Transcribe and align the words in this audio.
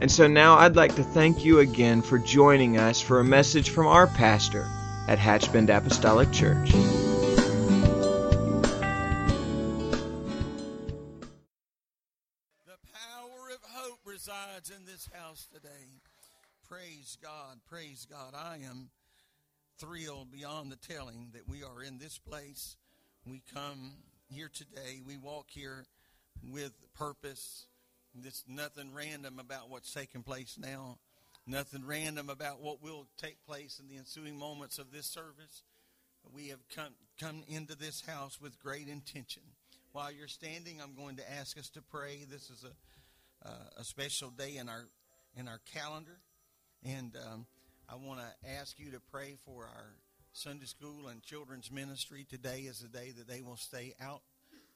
And 0.00 0.10
so 0.10 0.26
now 0.26 0.56
I'd 0.56 0.76
like 0.76 0.94
to 0.94 1.02
thank 1.02 1.44
you 1.44 1.58
again 1.58 2.00
for 2.00 2.18
joining 2.18 2.78
us 2.78 3.02
for 3.02 3.20
a 3.20 3.24
message 3.24 3.68
from 3.68 3.86
our 3.86 4.06
pastor 4.06 4.66
at 5.06 5.18
Hatchbend 5.18 5.68
Apostolic 5.68 6.32
Church. 6.32 6.70
The 6.70 6.78
power 12.94 13.50
of 13.52 13.60
hope 13.62 13.98
resides 14.06 14.70
in 14.70 14.86
this 14.86 15.06
house 15.12 15.46
today. 15.52 15.68
Praise 16.66 17.18
God. 17.22 17.58
Praise 17.68 18.06
God. 18.10 18.32
I 18.34 18.60
am 18.70 18.88
thrilled 19.76 20.32
beyond 20.32 20.72
the 20.72 20.76
telling 20.76 21.28
that 21.34 21.46
we 21.46 21.62
are 21.62 21.82
in 21.82 21.98
this 21.98 22.16
place. 22.16 22.78
We 23.26 23.42
come 23.54 23.92
here 24.30 24.50
today. 24.50 25.02
We 25.06 25.18
walk 25.18 25.48
here 25.50 25.84
with 26.42 26.72
purpose 26.94 27.66
there's 28.14 28.44
nothing 28.48 28.92
random 28.92 29.38
about 29.38 29.70
what's 29.70 29.92
taking 29.92 30.22
place 30.22 30.58
now. 30.60 30.98
Nothing 31.46 31.84
random 31.86 32.28
about 32.28 32.60
what 32.60 32.82
will 32.82 33.06
take 33.16 33.44
place 33.46 33.80
in 33.80 33.88
the 33.88 33.96
ensuing 33.96 34.38
moments 34.38 34.78
of 34.78 34.92
this 34.92 35.06
service. 35.06 35.62
We 36.32 36.48
have 36.48 36.60
come, 36.74 36.92
come 37.18 37.42
into 37.48 37.76
this 37.76 38.02
house 38.06 38.40
with 38.40 38.60
great 38.60 38.88
intention. 38.88 39.42
While 39.92 40.12
you're 40.12 40.28
standing, 40.28 40.80
I'm 40.80 40.94
going 40.94 41.16
to 41.16 41.32
ask 41.32 41.58
us 41.58 41.68
to 41.70 41.82
pray. 41.82 42.24
This 42.30 42.50
is 42.50 42.64
a, 42.64 43.48
uh, 43.48 43.80
a 43.80 43.84
special 43.84 44.30
day 44.30 44.56
in 44.56 44.68
our 44.68 44.86
in 45.36 45.46
our 45.46 45.60
calendar, 45.72 46.18
and 46.84 47.16
um, 47.32 47.46
I 47.88 47.94
want 47.94 48.20
to 48.20 48.50
ask 48.50 48.78
you 48.78 48.90
to 48.90 49.00
pray 49.12 49.36
for 49.44 49.62
our 49.62 49.94
Sunday 50.32 50.66
school 50.66 51.08
and 51.08 51.22
children's 51.22 51.70
ministry. 51.70 52.26
Today 52.28 52.60
is 52.60 52.80
the 52.80 52.88
day 52.88 53.12
that 53.16 53.28
they 53.28 53.40
will 53.40 53.56
stay 53.56 53.94
out 54.00 54.22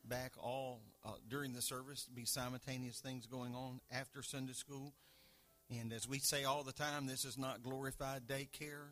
back 0.09 0.33
all 0.41 0.81
uh, 1.05 1.13
during 1.29 1.53
the 1.53 1.63
service, 1.63 2.09
be 2.15 2.25
simultaneous 2.25 3.01
things 3.01 3.27
going 3.27 3.55
on 3.55 3.81
after 3.93 4.23
Sunday 4.23 4.53
school. 4.53 4.95
And 5.71 5.93
as 5.93 6.09
we 6.09 6.19
say 6.19 6.45
all 6.45 6.63
the 6.63 6.73
time, 6.73 7.07
this 7.07 7.25
is 7.25 7.39
not 7.39 7.63
glorified 7.63 8.27
daycare, 8.27 8.91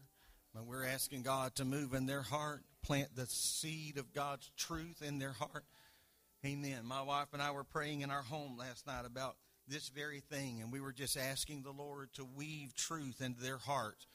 but 0.54 0.64
we're 0.64 0.84
asking 0.84 1.22
God 1.22 1.54
to 1.56 1.64
move 1.64 1.94
in 1.94 2.06
their 2.06 2.22
heart, 2.22 2.62
plant 2.82 3.14
the 3.14 3.26
seed 3.26 3.98
of 3.98 4.12
God's 4.12 4.50
truth 4.56 5.02
in 5.02 5.18
their 5.18 5.32
heart. 5.32 5.64
Amen. 6.44 6.84
My 6.84 7.02
wife 7.02 7.28
and 7.32 7.42
I 7.42 7.52
were 7.52 7.64
praying 7.64 8.00
in 8.00 8.10
our 8.10 8.22
home 8.22 8.56
last 8.58 8.86
night 8.86 9.04
about 9.06 9.36
this 9.68 9.88
very 9.88 10.20
thing, 10.20 10.60
and 10.60 10.72
we 10.72 10.80
were 10.80 10.92
just 10.92 11.16
asking 11.16 11.62
the 11.62 11.70
Lord 11.70 12.12
to 12.14 12.24
weave 12.24 12.74
truth 12.74 13.20
into 13.20 13.40
their 13.40 13.58
heart 13.58 14.06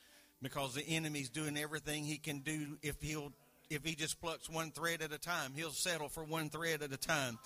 because 0.41 0.75
the 0.75 0.87
enemy's 0.87 1.29
doing 1.29 1.57
everything 1.57 2.03
he 2.03 2.17
can 2.17 2.39
do 2.39 2.77
if 2.81 3.01
he'll 3.01 3.31
if 3.69 3.83
he 3.85 3.95
just 3.95 4.21
plucks 4.21 4.49
one 4.49 4.71
thread 4.71 5.01
at 5.01 5.11
a 5.11 5.17
time. 5.17 5.51
He'll 5.55 5.71
settle 5.71 6.09
for 6.09 6.23
one 6.23 6.49
thread 6.49 6.81
at 6.81 6.91
a 6.91 6.97
time. 6.97 7.37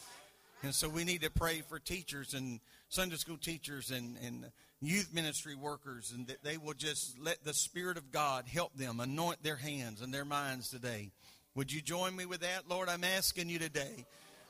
And 0.64 0.76
so 0.76 0.88
we 0.88 1.04
need 1.04 1.22
to 1.24 1.32
pray 1.32 1.62
for 1.62 1.80
teachers 1.80 2.34
and 2.34 2.60
Sunday 2.90 3.16
school 3.16 3.38
teachers 3.38 3.90
and, 3.90 4.18
and 4.24 4.46
youth 4.82 5.14
ministry 5.14 5.56
workers, 5.56 6.14
and 6.16 6.28
that 6.28 6.44
they 6.44 6.58
will 6.58 6.74
just 6.74 7.20
let 7.20 7.44
the 7.44 7.54
Spirit 7.54 7.98
of 7.98 8.12
God 8.12 8.46
help 8.48 8.76
them, 8.76 9.00
anoint 9.00 9.42
their 9.44 9.56
hands 9.56 10.02
and 10.02 10.14
their 10.14 10.26
minds 10.26 10.70
today. 10.70 11.10
Would 11.56 11.72
you 11.72 11.82
join 11.82 12.16
me 12.16 12.26
with 12.26 12.42
that? 12.42 12.70
Lord, 12.70 12.90
I'm 12.90 13.04
asking 13.04 13.50
you 13.50 13.60
today 13.60 14.06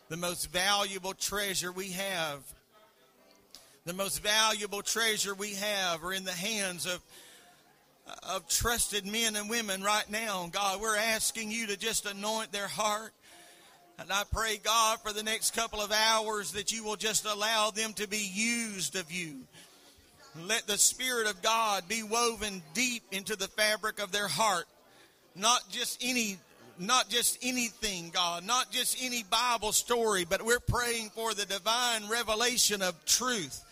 the 0.10 0.18
most 0.18 0.52
valuable 0.52 1.14
treasure 1.14 1.72
we 1.72 1.92
have, 1.92 2.40
the 3.86 3.94
most 3.94 4.22
valuable 4.22 4.82
treasure 4.82 5.34
we 5.34 5.54
have 5.56 6.04
are 6.04 6.14
in 6.14 6.26
the 6.26 6.32
hands 6.32 6.86
of 6.86 7.02
of 8.24 8.48
trusted 8.48 9.06
men 9.06 9.36
and 9.36 9.50
women 9.50 9.82
right 9.84 10.10
now. 10.10 10.50
God, 10.52 10.82
we're 10.82 10.98
asking 10.98 11.52
you 11.52 11.68
to 11.68 11.78
just 11.78 12.06
anoint 12.06 12.52
their 12.52 12.68
heart. 12.68 13.12
And 14.00 14.12
I 14.12 14.24
pray, 14.32 14.58
God, 14.58 15.00
for 15.00 15.14
the 15.14 15.24
next 15.24 15.56
couple 15.56 15.80
of 15.80 15.92
hours 15.92 16.54
that 16.54 16.72
you 16.72 16.84
will 16.84 16.96
just 16.96 17.26
allow 17.26 17.72
them 17.72 17.94
to 17.94 18.08
be 18.08 18.30
used 18.34 18.96
of 18.96 19.12
you. 19.12 19.42
Let 20.48 20.66
the 20.66 20.78
Spirit 20.78 21.28
of 21.28 21.42
God 21.42 21.88
be 21.88 22.04
woven 22.04 22.64
deep 22.74 23.04
into 23.12 23.36
the 23.36 23.48
fabric 23.50 24.02
of 24.02 24.12
their 24.12 24.28
heart. 24.28 24.66
Not 25.36 25.62
just 25.70 26.02
any 26.04 26.38
not 26.80 27.10
just 27.10 27.38
anything, 27.44 28.10
God, 28.10 28.44
not 28.46 28.72
just 28.72 28.98
any 29.04 29.24
Bible 29.24 29.72
story, 29.72 30.26
but 30.28 30.44
we're 30.44 30.60
praying 30.60 31.12
for 31.12 31.34
the 31.34 31.46
divine 31.46 32.08
revelation 32.10 32.82
of 32.82 33.06
truth, 33.06 33.64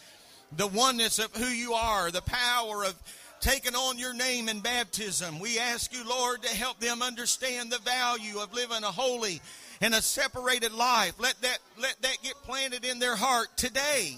the 0.56 0.68
oneness 0.68 1.18
of 1.18 1.36
who 1.36 1.48
you 1.48 1.74
are, 1.74 2.12
the 2.12 2.22
power 2.22 2.84
of 2.84 2.94
taken 3.42 3.76
on 3.76 3.98
your 3.98 4.14
name 4.14 4.50
in 4.50 4.60
baptism. 4.60 5.40
We 5.40 5.60
ask 5.60 5.94
you, 5.94 6.08
Lord, 6.08 6.44
to 6.44 6.56
help 6.56 6.80
them 6.80 7.02
understand 7.02 7.72
the 7.72 7.80
value 7.80 8.40
of 8.40 8.54
living 8.54 8.84
a 8.84 8.92
holy 8.92 9.42
and 9.82 9.94
a 9.94 10.02
separated 10.02 10.74
life. 10.74 11.14
Let 11.20 11.42
that, 11.42 11.60
let 11.80 12.02
that 12.02 12.18
get 12.24 12.36
planted 12.44 12.86
in 12.86 13.00
their 13.00 13.16
heart 13.16 13.48
today. 13.56 14.18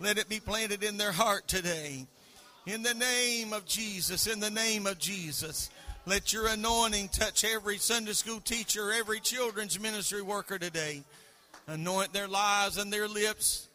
Let 0.00 0.18
it 0.18 0.28
be 0.28 0.40
planted 0.40 0.82
in 0.82 0.96
their 0.96 1.12
heart 1.12 1.46
today. 1.46 2.06
In 2.66 2.82
the 2.82 2.94
name 2.94 3.52
of 3.52 3.66
Jesus, 3.66 4.26
in 4.26 4.40
the 4.40 4.50
name 4.50 4.86
of 4.86 4.98
Jesus. 4.98 5.70
Let 6.06 6.32
your 6.32 6.48
anointing 6.48 7.08
touch 7.08 7.44
every 7.44 7.78
Sunday 7.78 8.12
school 8.12 8.40
teacher, 8.40 8.92
every 8.92 9.20
children's 9.20 9.80
ministry 9.80 10.22
worker 10.22 10.58
today. 10.58 11.02
Anoint 11.66 12.12
their 12.12 12.28
lives 12.28 12.76
and 12.76 12.92
their 12.92 13.08
lips 13.08 13.68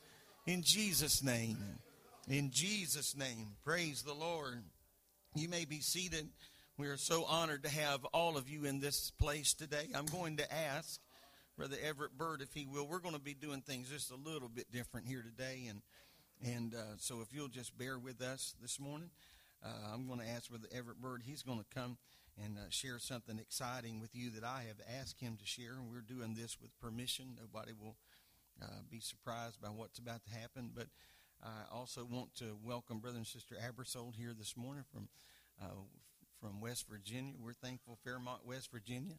in 0.46 0.62
Jesus' 0.62 1.24
name. 1.24 1.58
In 2.28 2.52
Jesus' 2.52 3.18
name. 3.18 3.48
Praise 3.64 4.04
the 4.04 4.14
Lord. 4.14 4.62
You 5.36 5.48
may 5.48 5.66
be 5.66 5.80
seated. 5.80 6.28
We 6.76 6.88
are 6.88 6.98
so 6.98 7.24
honored 7.24 7.62
to 7.64 7.70
have 7.70 8.04
all 8.06 8.36
of 8.36 8.50
you 8.50 8.66
in 8.66 8.80
this 8.80 9.12
place 9.12 9.54
today. 9.54 9.88
I'm 9.94 10.08
going 10.08 10.38
to 10.38 10.54
ask 10.54 11.00
Brother 11.56 11.78
Everett 11.84 12.18
Bird, 12.18 12.42
if 12.42 12.52
he 12.54 12.66
will. 12.66 12.88
We're 12.88 13.00
going 13.00 13.14
to 13.14 13.22
be 13.22 13.36
doing 13.36 13.62
things 13.62 13.90
just 13.90 14.10
a 14.10 14.16
little 14.16 14.50
bit 14.50 14.72
different 14.72 15.06
here 15.06 15.22
today, 15.22 15.68
and 15.70 15.82
and 16.44 16.74
uh, 16.74 16.98
so 16.98 17.22
if 17.22 17.32
you'll 17.32 17.48
just 17.48 17.78
bear 17.78 18.00
with 18.00 18.24
us 18.24 18.56
this 18.60 18.80
morning, 18.80 19.12
uh, 19.64 19.94
I'm 19.94 20.08
going 20.08 20.20
to 20.20 20.28
ask 20.28 20.50
Brother 20.50 20.68
Everett 20.76 21.00
Bird. 21.00 21.22
He's 21.24 21.44
going 21.44 21.60
to 21.60 21.80
come 21.80 22.00
and 22.44 22.58
uh, 22.58 22.62
share 22.70 22.98
something 22.98 23.38
exciting 23.38 24.00
with 24.00 24.16
you 24.16 24.32
that 24.32 24.44
I 24.44 24.64
have 24.68 24.82
asked 25.00 25.20
him 25.20 25.38
to 25.38 25.46
share, 25.46 25.74
and 25.74 25.92
we're 25.92 26.02
doing 26.02 26.34
this 26.34 26.58
with 26.60 26.72
permission. 26.80 27.38
Nobody 27.40 27.74
will 27.80 27.98
uh, 28.64 28.82
be 28.90 29.00
surprised 29.00 29.62
by 29.62 29.68
what's 29.68 30.00
about 30.00 30.24
to 30.24 30.32
happen, 30.32 30.72
but 30.74 30.88
I 31.44 31.74
also 31.74 32.06
want 32.10 32.36
to 32.36 32.58
welcome 32.64 33.00
Brother 33.00 33.18
and 33.18 33.28
Sister 33.28 33.56
Abersold 33.56 34.16
here 34.16 34.34
this 34.38 34.58
morning 34.58 34.84
from 34.92 35.08
uh, 35.62 35.68
from 36.42 36.62
West 36.62 36.86
Virginia. 36.90 37.34
We're 37.42 37.54
thankful 37.54 37.98
Fairmont, 38.04 38.46
West 38.46 38.72
Virginia, 38.72 39.16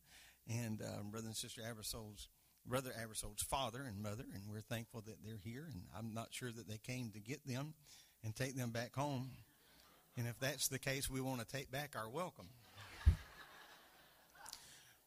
and 0.49 0.83
uh, 0.83 1.03
Brother 1.05 1.27
and 1.27 1.37
Sister 1.37 1.63
Abersold's 1.63 2.29
Brother 2.67 2.93
Abersold's 3.03 3.43
father 3.43 3.83
and 3.87 4.03
mother, 4.03 4.25
and 4.35 4.43
we're 4.51 4.61
thankful 4.61 5.03
that 5.07 5.17
they're 5.25 5.41
here. 5.43 5.67
And 5.73 5.83
I'm 5.97 6.13
not 6.13 6.29
sure 6.31 6.51
that 6.51 6.69
they 6.69 6.79
came 6.79 7.11
to 7.11 7.21
get 7.21 7.47
them 7.47 7.75
and 8.23 8.37
take 8.37 8.55
them 8.57 8.71
back 8.71 8.95
home. 8.95 9.31
And 10.17 10.27
if 10.27 10.39
that's 10.39 10.69
the 10.69 10.79
case, 10.79 11.09
we 11.09 11.21
want 11.21 11.41
to 11.41 11.47
take 11.47 11.71
back 11.71 11.95
our 11.97 12.09
welcome. 12.09 12.49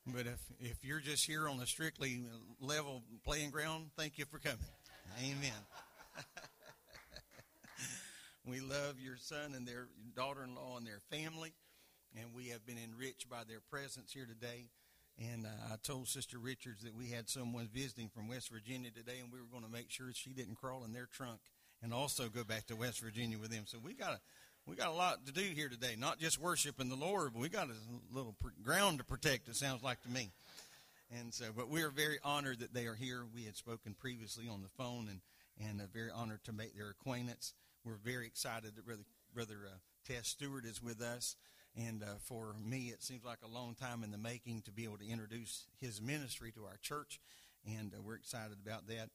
But 0.06 0.25
if, 0.25 0.40
if 0.59 0.84
you're 0.84 1.00
just 1.00 1.25
here 1.25 1.47
on 1.47 1.59
a 1.62 1.66
strictly 1.66 2.24
level 2.59 3.03
playing 3.24 3.51
ground, 3.51 3.85
thank 3.95 4.18
you 4.18 4.25
for 4.25 4.38
coming. 4.38 4.57
Amen. 5.21 5.54
We 8.45 8.60
love 8.60 9.00
your 9.00 9.16
son 9.16 9.54
and 9.56 9.66
their 9.66 9.88
daughter 10.16 10.44
in 10.44 10.54
law 10.56 10.75
and 10.78 10.86
their 10.86 11.00
family, 11.10 11.54
and 12.19 12.34
we 12.36 12.50
have 12.50 12.66
been 12.66 12.78
enriched 12.78 13.30
by 13.30 13.44
their 13.48 13.62
presence 13.62 14.12
here 14.12 14.25
today. 14.25 14.66
And 15.18 15.45
uh, 15.45 15.74
I 15.74 15.75
told 15.81 16.10
Sister 16.10 16.40
Richards 16.40 16.84
that 16.84 16.94
we 16.94 17.10
had 17.10 17.30
someone 17.30 17.69
visiting 17.74 18.10
from 18.10 18.28
West 18.28 18.51
Virginia 18.51 18.92
today, 18.92 19.19
and 19.22 19.31
we 19.31 19.40
were 19.40 19.48
going 19.48 19.63
to 19.63 19.72
make 19.72 19.92
sure 19.92 20.07
she 20.13 20.34
didn't 20.34 20.56
crawl 20.56 20.84
in 20.84 20.92
their 20.92 21.06
trunk 21.06 21.40
and 21.81 21.94
also 21.94 22.28
go 22.28 22.44
back 22.44 22.68
to 22.68 22.75
West 22.75 23.00
Virginia 23.00 23.38
with 23.38 23.51
them. 23.51 23.63
So 23.66 23.78
we 23.81 23.94
got 23.94 24.13
a 24.13 24.19
we 24.66 24.75
got 24.75 24.88
a 24.88 24.94
lot 24.94 25.25
to 25.25 25.31
do 25.31 25.42
here 25.42 25.69
today. 25.69 25.96
Not 25.98 26.19
just 26.19 26.39
worshiping 26.39 26.89
the 26.89 26.96
Lord, 26.96 27.31
but 27.34 27.42
we 27.42 27.50
got 27.50 27.69
a 27.69 28.16
little 28.16 28.36
ground 28.62 28.98
to 28.98 29.06
protect. 29.06 29.48
It 29.50 29.56
sounds 29.56 29.84
like 29.84 30.01
to 30.04 30.10
me. 30.10 30.31
And 31.18 31.34
so, 31.34 31.46
but 31.56 31.69
we 31.69 31.84
are 31.84 31.92
very 31.92 32.18
honored 32.24 32.60
that 32.60 32.74
they 32.74 32.88
are 32.88 32.96
here. 32.96 33.24
We 33.34 33.44
had 33.44 33.56
spoken 33.56 33.94
previously 33.94 34.48
on 34.50 34.62
the 34.62 34.69
phone, 34.69 35.07
and 35.10 35.22
and 35.60 35.81
very 35.94 36.12
honored 36.12 36.44
to 36.46 36.54
make 36.54 36.75
their 36.75 36.89
acquaintance. 36.89 37.54
We're 37.85 38.00
very 38.03 38.27
excited 38.27 38.75
that 38.75 38.85
Brother, 38.85 39.03
Brother 39.33 39.57
uh, 39.68 39.77
Tess 40.07 40.30
Stewart 40.30 40.65
is 40.65 40.81
with 40.81 41.01
us. 41.01 41.35
And 41.75 42.03
uh, 42.03 42.15
for 42.24 42.56
me, 42.63 42.91
it 42.94 43.03
seems 43.03 43.25
like 43.25 43.39
a 43.44 43.47
long 43.47 43.75
time 43.75 44.03
in 44.03 44.12
the 44.12 44.18
making 44.18 44.62
to 44.62 44.71
be 44.71 44.83
able 44.83 44.97
to 45.00 45.09
introduce 45.09 45.65
his 45.81 46.01
ministry 46.01 46.51
to 46.53 46.65
our 46.65 46.77
church. 46.81 47.19
and 47.65 47.94
uh, 47.94 48.01
we're 48.01 48.15
excited 48.15 48.57
about 48.65 48.88
that. 48.88 49.09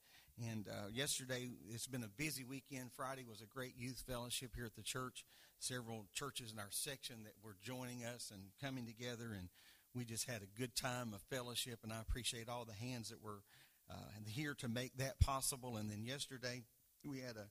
And 0.51 0.69
uh, 0.69 0.89
yesterday, 0.93 1.49
it's 1.71 1.87
been 1.87 2.05
a 2.05 2.09
busy 2.09 2.45
weekend. 2.45 2.91
Friday 2.95 3.25
was 3.29 3.41
a 3.41 3.47
great 3.47 3.75
youth 3.77 4.05
fellowship 4.07 4.53
here 4.55 4.67
at 4.67 4.77
the 4.77 4.83
church. 4.83 5.25
Several 5.59 6.07
churches 6.13 6.53
in 6.53 6.59
our 6.59 6.71
section 6.71 7.25
that 7.25 7.35
were 7.43 7.57
joining 7.63 8.05
us 8.05 8.31
and 8.33 8.43
coming 8.63 8.87
together, 8.87 9.35
and 9.37 9.49
we 9.95 10.05
just 10.05 10.29
had 10.29 10.43
a 10.43 10.61
good 10.61 10.77
time 10.77 11.13
of 11.13 11.23
fellowship. 11.23 11.81
And 11.83 11.93
I 11.93 12.01
appreciate 12.01 12.49
all 12.49 12.65
the 12.65 12.87
hands 12.87 13.09
that 13.09 13.23
were 13.23 13.43
uh, 13.91 13.95
here 14.27 14.55
to 14.59 14.69
make 14.69 14.97
that 14.99 15.19
possible. 15.19 15.77
And 15.77 15.91
then 15.91 16.05
yesterday, 16.05 16.63
we 17.05 17.19
had 17.19 17.37
a, 17.37 17.49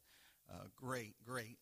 great, 0.75 1.15
great 1.25 1.57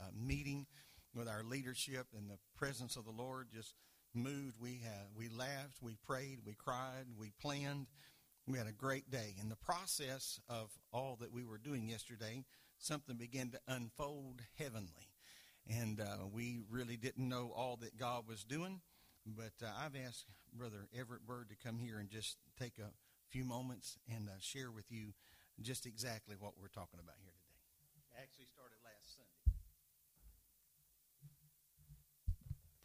uh, 0.00 0.08
meeting 0.14 0.66
with 1.14 1.28
our 1.28 1.42
leadership, 1.42 2.06
and 2.16 2.30
the 2.30 2.38
presence 2.56 2.96
of 2.96 3.04
the 3.04 3.10
Lord 3.10 3.48
just 3.52 3.74
moved. 4.14 4.56
We 4.60 4.80
had, 4.82 5.08
we 5.14 5.28
laughed, 5.28 5.82
we 5.82 5.96
prayed, 6.06 6.38
we 6.44 6.54
cried, 6.54 7.06
we 7.18 7.32
planned. 7.40 7.86
We 8.46 8.58
had 8.58 8.66
a 8.66 8.72
great 8.72 9.10
day. 9.10 9.36
In 9.40 9.48
the 9.48 9.56
process 9.56 10.40
of 10.48 10.70
all 10.92 11.16
that 11.20 11.32
we 11.32 11.44
were 11.44 11.58
doing 11.58 11.88
yesterday, 11.88 12.44
something 12.78 13.16
began 13.16 13.50
to 13.50 13.60
unfold 13.68 14.40
heavenly. 14.58 15.10
And 15.68 16.00
uh, 16.00 16.26
we 16.32 16.60
really 16.68 16.96
didn't 16.96 17.28
know 17.28 17.52
all 17.54 17.76
that 17.80 17.96
God 17.96 18.26
was 18.26 18.42
doing. 18.42 18.80
But 19.26 19.52
uh, 19.62 19.70
I've 19.78 19.94
asked 19.94 20.24
Brother 20.52 20.88
Everett 20.98 21.26
Bird 21.26 21.50
to 21.50 21.68
come 21.68 21.78
here 21.78 21.98
and 21.98 22.08
just 22.08 22.38
take 22.58 22.78
a 22.78 22.90
few 23.28 23.44
moments 23.44 23.98
and 24.12 24.28
uh, 24.28 24.32
share 24.40 24.70
with 24.70 24.90
you 24.90 25.12
just 25.60 25.86
exactly 25.86 26.34
what 26.38 26.54
we're 26.60 26.68
talking 26.68 26.98
about 27.00 27.16
here 27.22 27.30
today. 27.30 27.39
Started 28.60 28.76
last 28.84 29.14
Sunday. 29.14 29.56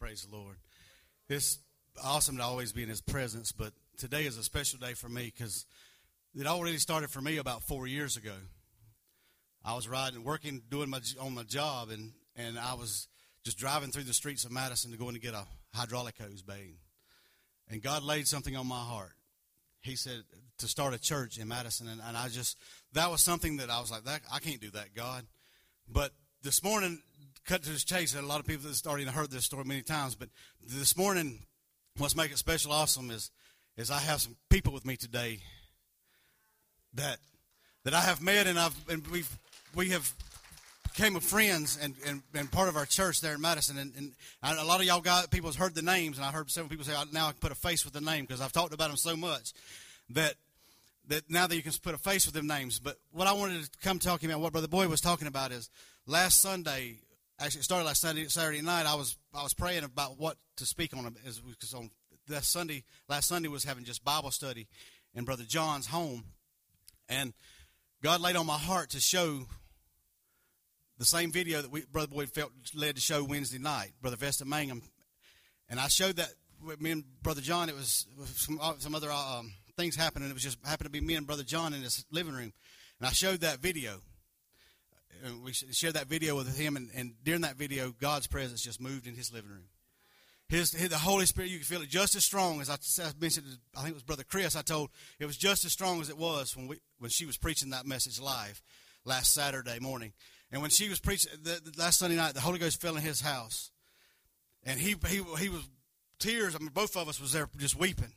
Praise 0.00 0.22
the 0.22 0.34
Lord. 0.34 0.56
It's 1.28 1.58
awesome 2.02 2.38
to 2.38 2.42
always 2.42 2.72
be 2.72 2.82
in 2.82 2.88
His 2.88 3.02
presence, 3.02 3.52
but 3.52 3.74
today 3.98 4.22
is 4.22 4.38
a 4.38 4.42
special 4.42 4.78
day 4.78 4.94
for 4.94 5.10
me 5.10 5.30
because 5.34 5.66
it 6.34 6.46
already 6.46 6.78
started 6.78 7.10
for 7.10 7.20
me 7.20 7.36
about 7.36 7.62
four 7.62 7.86
years 7.86 8.16
ago. 8.16 8.32
I 9.62 9.74
was 9.74 9.86
riding, 9.86 10.24
working, 10.24 10.62
doing 10.70 10.88
my 10.88 11.00
on 11.20 11.34
my 11.34 11.42
job, 11.42 11.90
and 11.90 12.12
and 12.36 12.58
I 12.58 12.72
was 12.72 13.08
just 13.44 13.58
driving 13.58 13.90
through 13.90 14.04
the 14.04 14.14
streets 14.14 14.46
of 14.46 14.52
Madison 14.52 14.92
to 14.92 14.96
go 14.96 15.08
in 15.08 15.14
to 15.14 15.20
get 15.20 15.34
a 15.34 15.44
hydraulic 15.74 16.14
hose 16.18 16.40
bathe. 16.40 16.78
And 17.68 17.82
God 17.82 18.02
laid 18.02 18.26
something 18.26 18.56
on 18.56 18.66
my 18.66 18.82
heart. 18.82 19.12
He 19.82 19.94
said 19.94 20.22
to 20.58 20.68
start 20.68 20.94
a 20.94 20.98
church 20.98 21.36
in 21.36 21.48
Madison, 21.48 21.86
and, 21.86 22.00
and 22.00 22.16
I 22.16 22.28
just 22.28 22.56
that 22.94 23.10
was 23.10 23.20
something 23.20 23.58
that 23.58 23.68
I 23.68 23.80
was 23.80 23.90
like, 23.90 24.04
that 24.04 24.22
I 24.32 24.38
can't 24.38 24.60
do 24.60 24.70
that, 24.70 24.94
God. 24.94 25.26
But 25.88 26.12
this 26.42 26.62
morning, 26.62 27.00
cut 27.44 27.62
to 27.62 27.70
the 27.70 27.78
chase, 27.78 28.14
a 28.14 28.22
lot 28.22 28.40
of 28.40 28.46
people 28.46 28.68
have 28.68 28.80
already 28.86 29.04
heard 29.06 29.30
this 29.30 29.44
story 29.44 29.64
many 29.64 29.82
times, 29.82 30.14
but 30.14 30.28
this 30.62 30.96
morning, 30.96 31.40
what's 31.98 32.16
making 32.16 32.34
it 32.34 32.38
special 32.38 32.72
awesome 32.72 33.10
is 33.10 33.30
is 33.76 33.90
I 33.90 33.98
have 33.98 34.20
some 34.20 34.36
people 34.48 34.72
with 34.72 34.86
me 34.86 34.96
today 34.96 35.38
that 36.94 37.18
that 37.84 37.94
I 37.94 38.00
have 38.00 38.22
met 38.22 38.46
and 38.46 38.58
I've 38.58 38.76
and 38.88 39.06
we've 39.08 39.38
we 39.74 39.90
have 39.90 40.12
became 40.96 41.18
friends 41.20 41.78
and, 41.80 41.94
and, 42.06 42.22
and 42.34 42.50
part 42.50 42.68
of 42.68 42.76
our 42.76 42.86
church 42.86 43.20
there 43.20 43.34
in 43.34 43.40
Madison. 43.40 43.76
And, 43.76 43.92
and 43.94 44.12
a 44.42 44.64
lot 44.64 44.80
of 44.80 44.86
y'all 44.86 45.02
got 45.02 45.30
people 45.30 45.50
have 45.50 45.56
heard 45.58 45.74
the 45.74 45.82
names 45.82 46.16
and 46.16 46.24
I 46.24 46.30
heard 46.30 46.50
several 46.50 46.70
people 46.70 46.86
say 46.86 46.94
now 47.12 47.28
I 47.28 47.32
can 47.32 47.40
put 47.40 47.52
a 47.52 47.56
face 47.56 47.84
with 47.84 47.92
the 47.92 48.00
name 48.00 48.24
because 48.24 48.40
I've 48.40 48.52
talked 48.52 48.72
about 48.72 48.88
them 48.88 48.96
so 48.96 49.14
much 49.14 49.52
that 50.10 50.34
that 51.08 51.30
now 51.30 51.46
that 51.46 51.56
you 51.56 51.62
can 51.62 51.72
put 51.82 51.94
a 51.94 51.98
face 51.98 52.26
with 52.26 52.34
them 52.34 52.46
names 52.46 52.78
but 52.78 52.96
what 53.12 53.26
I 53.26 53.32
wanted 53.32 53.64
to 53.64 53.70
come 53.82 53.98
talking 53.98 54.30
about 54.30 54.40
what 54.40 54.52
Brother 54.52 54.68
Boyd 54.68 54.88
was 54.88 55.00
talking 55.00 55.28
about 55.28 55.52
is 55.52 55.70
last 56.06 56.40
Sunday 56.40 56.96
actually 57.38 57.60
it 57.60 57.64
started 57.64 57.84
last 57.84 58.00
Sunday 58.00 58.26
Saturday 58.26 58.62
night 58.62 58.86
I 58.86 58.94
was 58.94 59.16
I 59.34 59.42
was 59.42 59.54
praying 59.54 59.84
about 59.84 60.18
what 60.18 60.36
to 60.56 60.66
speak 60.66 60.96
on 60.96 61.14
because 61.48 61.74
on 61.74 61.90
that 62.28 62.44
Sunday, 62.44 62.84
last 63.08 63.28
Sunday 63.28 63.48
was 63.48 63.64
having 63.64 63.84
just 63.84 64.04
Bible 64.04 64.30
study 64.30 64.68
in 65.14 65.24
Brother 65.24 65.44
John's 65.44 65.86
home. 65.86 66.24
And 67.08 67.32
God 68.02 68.20
laid 68.20 68.36
on 68.36 68.46
my 68.46 68.58
heart 68.58 68.90
to 68.90 69.00
show 69.00 69.46
the 70.98 71.04
same 71.04 71.30
video 71.30 71.62
that 71.62 71.70
we, 71.70 71.84
Brother 71.84 72.08
Boyd 72.08 72.30
felt 72.30 72.52
led 72.74 72.96
to 72.96 73.00
show 73.00 73.22
Wednesday 73.22 73.58
night, 73.58 73.92
Brother 74.00 74.16
Vesta 74.16 74.44
Mangum. 74.44 74.82
And 75.68 75.78
I 75.78 75.88
showed 75.88 76.16
that 76.16 76.30
with 76.64 76.80
me 76.80 76.90
and 76.90 77.04
Brother 77.22 77.40
John. 77.40 77.68
It 77.68 77.74
was 77.74 78.06
some, 78.34 78.58
uh, 78.60 78.74
some 78.78 78.94
other 78.94 79.10
um, 79.12 79.52
things 79.76 79.96
happened, 79.96 80.24
and 80.24 80.30
It 80.30 80.34
was 80.34 80.42
just 80.42 80.58
happened 80.64 80.86
to 80.86 80.90
be 80.90 81.00
me 81.00 81.14
and 81.14 81.26
Brother 81.26 81.42
John 81.42 81.74
in 81.74 81.82
his 81.82 82.04
living 82.10 82.34
room. 82.34 82.52
And 82.98 83.06
I 83.06 83.10
showed 83.10 83.40
that 83.40 83.58
video. 83.58 84.00
And 85.24 85.42
we 85.42 85.52
shared 85.52 85.94
that 85.94 86.08
video 86.08 86.36
with 86.36 86.56
him. 86.56 86.76
And, 86.76 86.90
and 86.94 87.14
during 87.24 87.42
that 87.42 87.56
video, 87.56 87.94
God's 88.00 88.26
presence 88.26 88.62
just 88.62 88.80
moved 88.80 89.06
in 89.06 89.14
his 89.14 89.32
living 89.32 89.50
room. 89.50 89.64
His, 90.48 90.72
his, 90.72 90.90
the 90.90 90.98
Holy 90.98 91.26
Spirit, 91.26 91.50
you 91.50 91.58
can 91.58 91.66
feel 91.66 91.82
it 91.82 91.88
just 91.88 92.14
as 92.14 92.24
strong 92.24 92.60
as 92.60 92.70
I, 92.70 92.76
I 93.04 93.10
mentioned. 93.20 93.46
I 93.76 93.80
think 93.80 93.90
it 93.90 93.94
was 93.94 94.02
Brother 94.02 94.24
Chris. 94.24 94.54
I 94.54 94.62
told 94.62 94.90
it 95.18 95.26
was 95.26 95.36
just 95.36 95.64
as 95.64 95.72
strong 95.72 96.00
as 96.00 96.08
it 96.08 96.16
was 96.16 96.56
when 96.56 96.68
we 96.68 96.78
when 96.98 97.10
she 97.10 97.26
was 97.26 97.36
preaching 97.36 97.70
that 97.70 97.84
message 97.84 98.20
live 98.20 98.62
last 99.04 99.34
Saturday 99.34 99.78
morning. 99.80 100.12
And 100.52 100.62
when 100.62 100.70
she 100.70 100.88
was 100.88 101.00
preaching 101.00 101.32
the, 101.42 101.60
the 101.64 101.72
last 101.80 101.98
Sunday 101.98 102.16
night, 102.16 102.34
the 102.34 102.40
Holy 102.40 102.60
Ghost 102.60 102.80
fell 102.80 102.96
in 102.96 103.02
his 103.02 103.20
house, 103.20 103.72
and 104.62 104.78
he 104.78 104.94
he 105.08 105.20
he 105.38 105.48
was 105.48 105.68
tears. 106.20 106.54
I 106.54 106.58
mean, 106.60 106.68
both 106.68 106.96
of 106.96 107.08
us 107.08 107.20
was 107.20 107.32
there 107.32 107.48
just 107.56 107.76
weeping. 107.76 108.12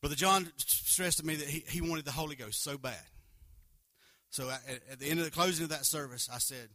Brother 0.00 0.16
John 0.16 0.50
stressed 0.56 1.18
to 1.18 1.26
me 1.26 1.36
that 1.36 1.48
he, 1.48 1.64
he 1.68 1.80
wanted 1.80 2.04
the 2.04 2.12
Holy 2.12 2.36
Ghost 2.36 2.62
so 2.62 2.78
bad. 2.78 2.94
So 4.30 4.50
at, 4.50 4.60
at 4.92 4.98
the 4.98 5.08
end 5.08 5.18
of 5.18 5.24
the 5.24 5.30
closing 5.30 5.64
of 5.64 5.70
that 5.70 5.86
service, 5.86 6.28
I 6.32 6.38
said, 6.38 6.68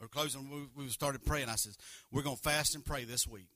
or 0.00 0.08
closing, 0.08 0.50
we, 0.50 0.84
we 0.84 0.90
started 0.90 1.24
praying. 1.24 1.48
I 1.48 1.54
said, 1.54 1.72
We're 2.12 2.22
going 2.22 2.36
to 2.36 2.42
fast 2.42 2.74
and 2.74 2.84
pray 2.84 3.04
this 3.04 3.26
week 3.26 3.48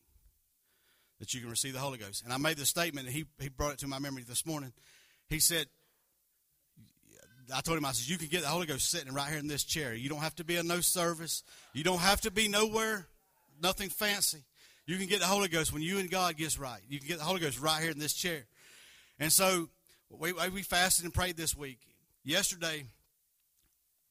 that 1.18 1.34
you 1.34 1.40
can 1.40 1.50
receive 1.50 1.74
the 1.74 1.80
Holy 1.80 1.98
Ghost. 1.98 2.24
And 2.24 2.32
I 2.32 2.38
made 2.38 2.56
the 2.56 2.66
statement, 2.66 3.06
and 3.06 3.14
he, 3.14 3.26
he 3.38 3.48
brought 3.48 3.74
it 3.74 3.78
to 3.80 3.86
my 3.86 3.98
memory 3.98 4.24
this 4.26 4.46
morning. 4.46 4.72
He 5.28 5.38
said, 5.38 5.66
I 7.54 7.60
told 7.60 7.78
him, 7.78 7.84
I 7.84 7.92
said, 7.92 8.08
You 8.08 8.18
can 8.18 8.28
get 8.28 8.42
the 8.42 8.48
Holy 8.48 8.66
Ghost 8.66 8.90
sitting 8.90 9.12
right 9.12 9.28
here 9.28 9.38
in 9.38 9.48
this 9.48 9.64
chair. 9.64 9.94
You 9.94 10.08
don't 10.08 10.20
have 10.20 10.34
to 10.36 10.44
be 10.44 10.56
in 10.56 10.66
no 10.66 10.80
service, 10.80 11.42
you 11.74 11.84
don't 11.84 12.00
have 12.00 12.20
to 12.22 12.30
be 12.30 12.48
nowhere, 12.48 13.06
nothing 13.62 13.88
fancy. 13.88 14.44
You 14.90 14.98
can 14.98 15.06
get 15.06 15.20
the 15.20 15.26
Holy 15.26 15.46
Ghost 15.46 15.72
when 15.72 15.82
you 15.82 16.00
and 16.00 16.10
God 16.10 16.36
gets 16.36 16.58
right. 16.58 16.80
You 16.88 16.98
can 16.98 17.06
get 17.06 17.18
the 17.18 17.24
Holy 17.24 17.38
Ghost 17.38 17.60
right 17.60 17.80
here 17.80 17.92
in 17.92 18.00
this 18.00 18.12
chair. 18.12 18.42
And 19.20 19.30
so 19.30 19.68
we, 20.10 20.32
we 20.32 20.62
fasted 20.62 21.04
and 21.04 21.14
prayed 21.14 21.36
this 21.36 21.56
week. 21.56 21.78
Yesterday, 22.24 22.86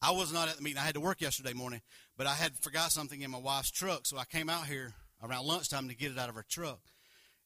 I 0.02 0.12
was 0.12 0.32
not 0.32 0.48
at 0.48 0.56
the 0.56 0.64
meeting. 0.64 0.78
I 0.78 0.86
had 0.86 0.94
to 0.94 1.02
work 1.02 1.20
yesterday 1.20 1.52
morning, 1.52 1.82
but 2.18 2.28
I 2.28 2.34
had 2.34 2.54
forgot 2.62 2.94
something 2.94 3.22
in 3.22 3.30
my 3.30 3.40
wife's 3.40 3.72
truck, 3.72 4.06
so 4.06 4.18
I 4.18 4.24
came 4.24 4.50
out 4.50 4.68
here 4.68 4.94
around 5.22 5.46
lunchtime 5.46 5.90
to 5.90 5.96
get 5.96 6.14
it 6.14 6.18
out 6.18 6.30
of 6.30 6.36
her 6.36 6.46
truck. 6.48 6.80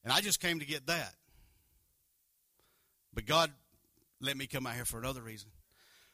And 0.04 0.14
I 0.14 0.22
just 0.22 0.40
came 0.40 0.60
to 0.60 0.66
get 0.68 0.86
that. 0.86 1.16
But 3.16 3.26
God 3.26 3.52
let 4.22 4.38
me 4.38 4.46
come 4.46 4.68
out 4.68 4.76
here 4.76 4.86
for 4.86 5.00
another 5.00 5.24
reason. 5.24 5.50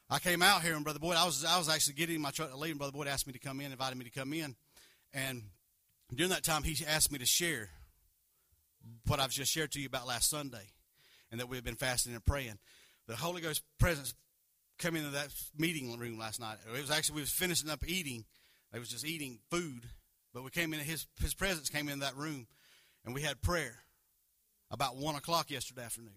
I 0.09 0.19
came 0.19 0.41
out 0.41 0.61
here, 0.61 0.73
and 0.73 0.85
Brother 0.85 0.99
Boyd, 0.99 1.17
I 1.17 1.25
was 1.25 1.43
I 1.43 1.57
was 1.57 1.67
actually 1.67 1.95
getting 1.95 2.21
my 2.21 2.31
truck 2.31 2.49
to 2.49 2.55
leave, 2.55 2.71
and 2.71 2.79
Brother 2.79 2.93
Boyd 2.93 3.09
asked 3.09 3.27
me 3.27 3.33
to 3.33 3.39
come 3.39 3.59
in, 3.59 3.73
invited 3.73 3.97
me 3.97 4.05
to 4.05 4.11
come 4.11 4.31
in. 4.31 4.55
And 5.13 5.43
during 6.17 6.31
that 6.31 6.43
time, 6.43 6.63
he 6.63 6.85
asked 6.85 7.11
me 7.11 7.19
to 7.19 7.25
share 7.25 7.69
what 9.07 9.19
I've 9.19 9.31
just 9.31 9.51
shared 9.51 9.71
to 9.73 9.79
you 9.79 9.87
about 9.87 10.07
last 10.07 10.29
Sunday, 10.29 10.71
and 11.31 11.39
that 11.39 11.47
we 11.47 11.57
have 11.57 11.63
been 11.63 11.75
fasting 11.75 12.13
and 12.13 12.25
praying. 12.25 12.57
The 13.07 13.15
Holy 13.15 13.41
Ghost 13.41 13.63
presence 13.79 14.13
came 14.77 14.95
into 14.95 15.09
that 15.11 15.29
meeting 15.57 15.97
room 15.97 16.17
last 16.17 16.39
night. 16.39 16.57
It 16.67 16.81
was 16.81 16.91
actually 16.91 17.15
we 17.15 17.21
was 17.21 17.31
finishing 17.31 17.69
up 17.69 17.83
eating. 17.87 18.25
It 18.73 18.79
was 18.79 18.89
just 18.89 19.05
eating 19.05 19.39
food, 19.49 19.81
but 20.33 20.43
we 20.43 20.49
came 20.49 20.73
in. 20.73 20.79
His 20.79 21.05
his 21.21 21.33
presence 21.33 21.69
came 21.69 21.89
in 21.89 21.99
that 21.99 22.15
room, 22.15 22.47
and 23.05 23.13
we 23.13 23.21
had 23.21 23.41
prayer 23.41 23.75
about 24.71 24.95
one 24.95 25.15
o'clock 25.15 25.51
yesterday 25.51 25.83
afternoon. 25.83 26.13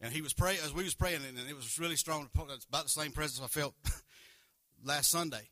And 0.00 0.12
he 0.12 0.20
was 0.20 0.34
praying 0.34 0.58
as 0.64 0.74
we 0.74 0.84
was 0.84 0.94
praying, 0.94 1.20
and 1.26 1.38
it 1.48 1.56
was 1.56 1.78
really 1.78 1.96
strong. 1.96 2.28
It's 2.50 2.66
about 2.66 2.84
the 2.84 2.90
same 2.90 3.12
presence 3.12 3.42
I 3.42 3.48
felt 3.48 3.74
last 4.84 5.10
Sunday. 5.10 5.48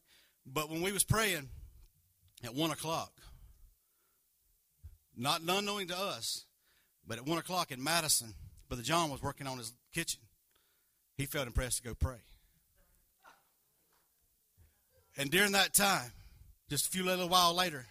But 0.46 0.68
when 0.68 0.82
we 0.82 0.92
was 0.92 1.02
praying 1.02 1.48
at 2.44 2.54
one 2.54 2.70
o'clock, 2.70 3.12
not 5.16 5.42
none 5.42 5.64
knowing 5.64 5.88
to 5.88 5.98
us, 5.98 6.44
but 7.06 7.18
at 7.18 7.26
one 7.26 7.38
o'clock 7.38 7.72
in 7.72 7.82
Madison, 7.82 8.34
Brother 8.68 8.82
John 8.82 9.10
was 9.10 9.22
working 9.22 9.46
on 9.46 9.58
his 9.58 9.72
kitchen 9.92 10.20
he 11.16 11.26
felt 11.26 11.46
impressed 11.46 11.78
to 11.78 11.88
go 11.88 11.94
pray. 11.94 12.18
And 15.16 15.30
during 15.30 15.52
that 15.52 15.72
time, 15.72 16.10
just 16.68 16.88
a 16.88 16.90
few 16.90 17.04
little 17.04 17.28
while 17.28 17.54
later, 17.54 17.86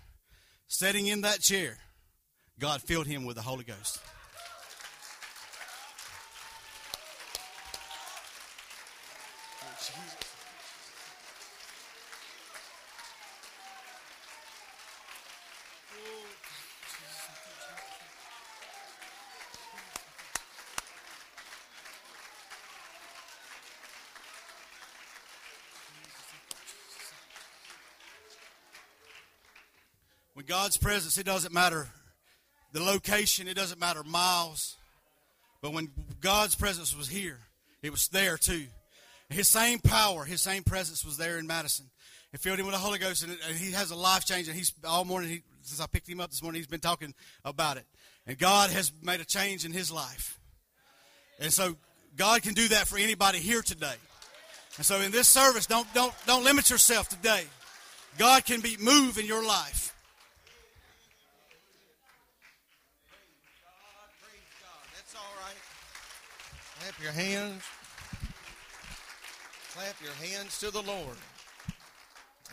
sitting 0.67 1.07
in 1.07 1.21
that 1.21 1.39
chair, 1.39 1.77
God 2.59 2.81
filled 2.81 3.07
him 3.07 3.23
with 3.25 3.37
the 3.37 3.41
Holy 3.41 3.63
Ghost. 3.63 3.99
Oh, 9.61 10.22
God's 30.53 30.77
presence, 30.77 31.17
it 31.17 31.25
doesn't 31.25 31.51
matter 31.51 31.87
the 32.73 32.79
location, 32.79 33.47
it 33.47 33.55
doesn't 33.55 33.79
matter 33.79 34.03
miles. 34.03 34.77
But 35.63 35.73
when 35.73 35.89
God's 36.21 36.53
presence 36.53 36.95
was 36.95 37.07
here, 37.07 37.39
it 37.81 37.89
was 37.89 38.07
there 38.09 38.37
too. 38.37 38.65
His 39.29 39.47
same 39.47 39.79
power, 39.79 40.25
his 40.25 40.43
same 40.43 40.61
presence 40.61 41.03
was 41.03 41.17
there 41.17 41.39
in 41.39 41.47
Madison. 41.47 41.87
It 42.33 42.39
filled 42.39 42.59
him 42.59 42.67
with 42.67 42.75
the 42.75 42.79
Holy 42.79 42.99
Ghost, 42.99 43.23
and, 43.23 43.35
and 43.47 43.57
he 43.57 43.71
has 43.71 43.89
a 43.89 43.95
life 43.95 44.25
change. 44.25 44.47
And 44.47 44.55
he's 44.55 44.71
all 44.85 45.05
morning, 45.05 45.31
he, 45.31 45.41
since 45.63 45.81
I 45.81 45.87
picked 45.87 46.07
him 46.07 46.19
up 46.19 46.29
this 46.29 46.43
morning, 46.43 46.59
he's 46.59 46.67
been 46.67 46.79
talking 46.79 47.15
about 47.43 47.77
it. 47.77 47.85
And 48.27 48.37
God 48.37 48.69
has 48.69 48.91
made 49.01 49.21
a 49.21 49.25
change 49.25 49.65
in 49.65 49.71
his 49.71 49.91
life. 49.91 50.39
And 51.39 51.51
so 51.51 51.77
God 52.15 52.43
can 52.43 52.53
do 52.53 52.67
that 52.67 52.87
for 52.87 52.99
anybody 52.99 53.39
here 53.39 53.63
today. 53.63 53.95
And 54.77 54.85
so 54.85 55.01
in 55.01 55.11
this 55.11 55.27
service, 55.27 55.65
don't 55.65 55.91
don't 55.95 56.13
don't 56.27 56.43
limit 56.43 56.69
yourself 56.69 57.09
today. 57.09 57.45
God 58.19 58.45
can 58.45 58.61
be 58.61 58.77
move 58.77 59.17
in 59.17 59.25
your 59.25 59.43
life. 59.43 59.89
That's 65.13 65.25
all 65.25 65.33
right. 65.45 65.57
Clap 66.93 67.03
your 67.03 67.11
hands. 67.11 67.63
Clap 69.73 69.95
your 70.01 70.13
hands 70.13 70.59
to 70.59 70.69
the 70.69 70.81
Lord. 70.81 71.17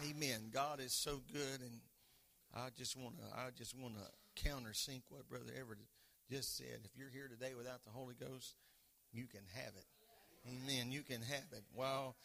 Amen. 0.08 0.50
God 0.52 0.80
is 0.80 0.94
so 0.94 1.20
good, 1.30 1.60
and 1.60 1.80
I 2.54 2.68
just 2.76 2.96
want 2.96 3.16
to 3.18 3.24
I 3.38 3.48
just 3.56 3.76
want 3.78 3.94
to 3.96 4.48
countersink 4.48 5.02
what 5.10 5.28
Brother 5.28 5.52
Everett 5.58 5.80
just 6.30 6.56
said. 6.56 6.80
If 6.84 6.96
you're 6.96 7.10
here 7.10 7.28
today 7.28 7.52
without 7.54 7.84
the 7.84 7.90
Holy 7.90 8.14
Ghost, 8.18 8.54
you 9.12 9.26
can 9.26 9.42
have 9.54 9.74
it. 9.76 9.84
Amen. 10.48 10.90
You 10.90 11.02
can 11.02 11.20
have 11.20 11.52
it. 11.52 11.64
While 11.74 12.16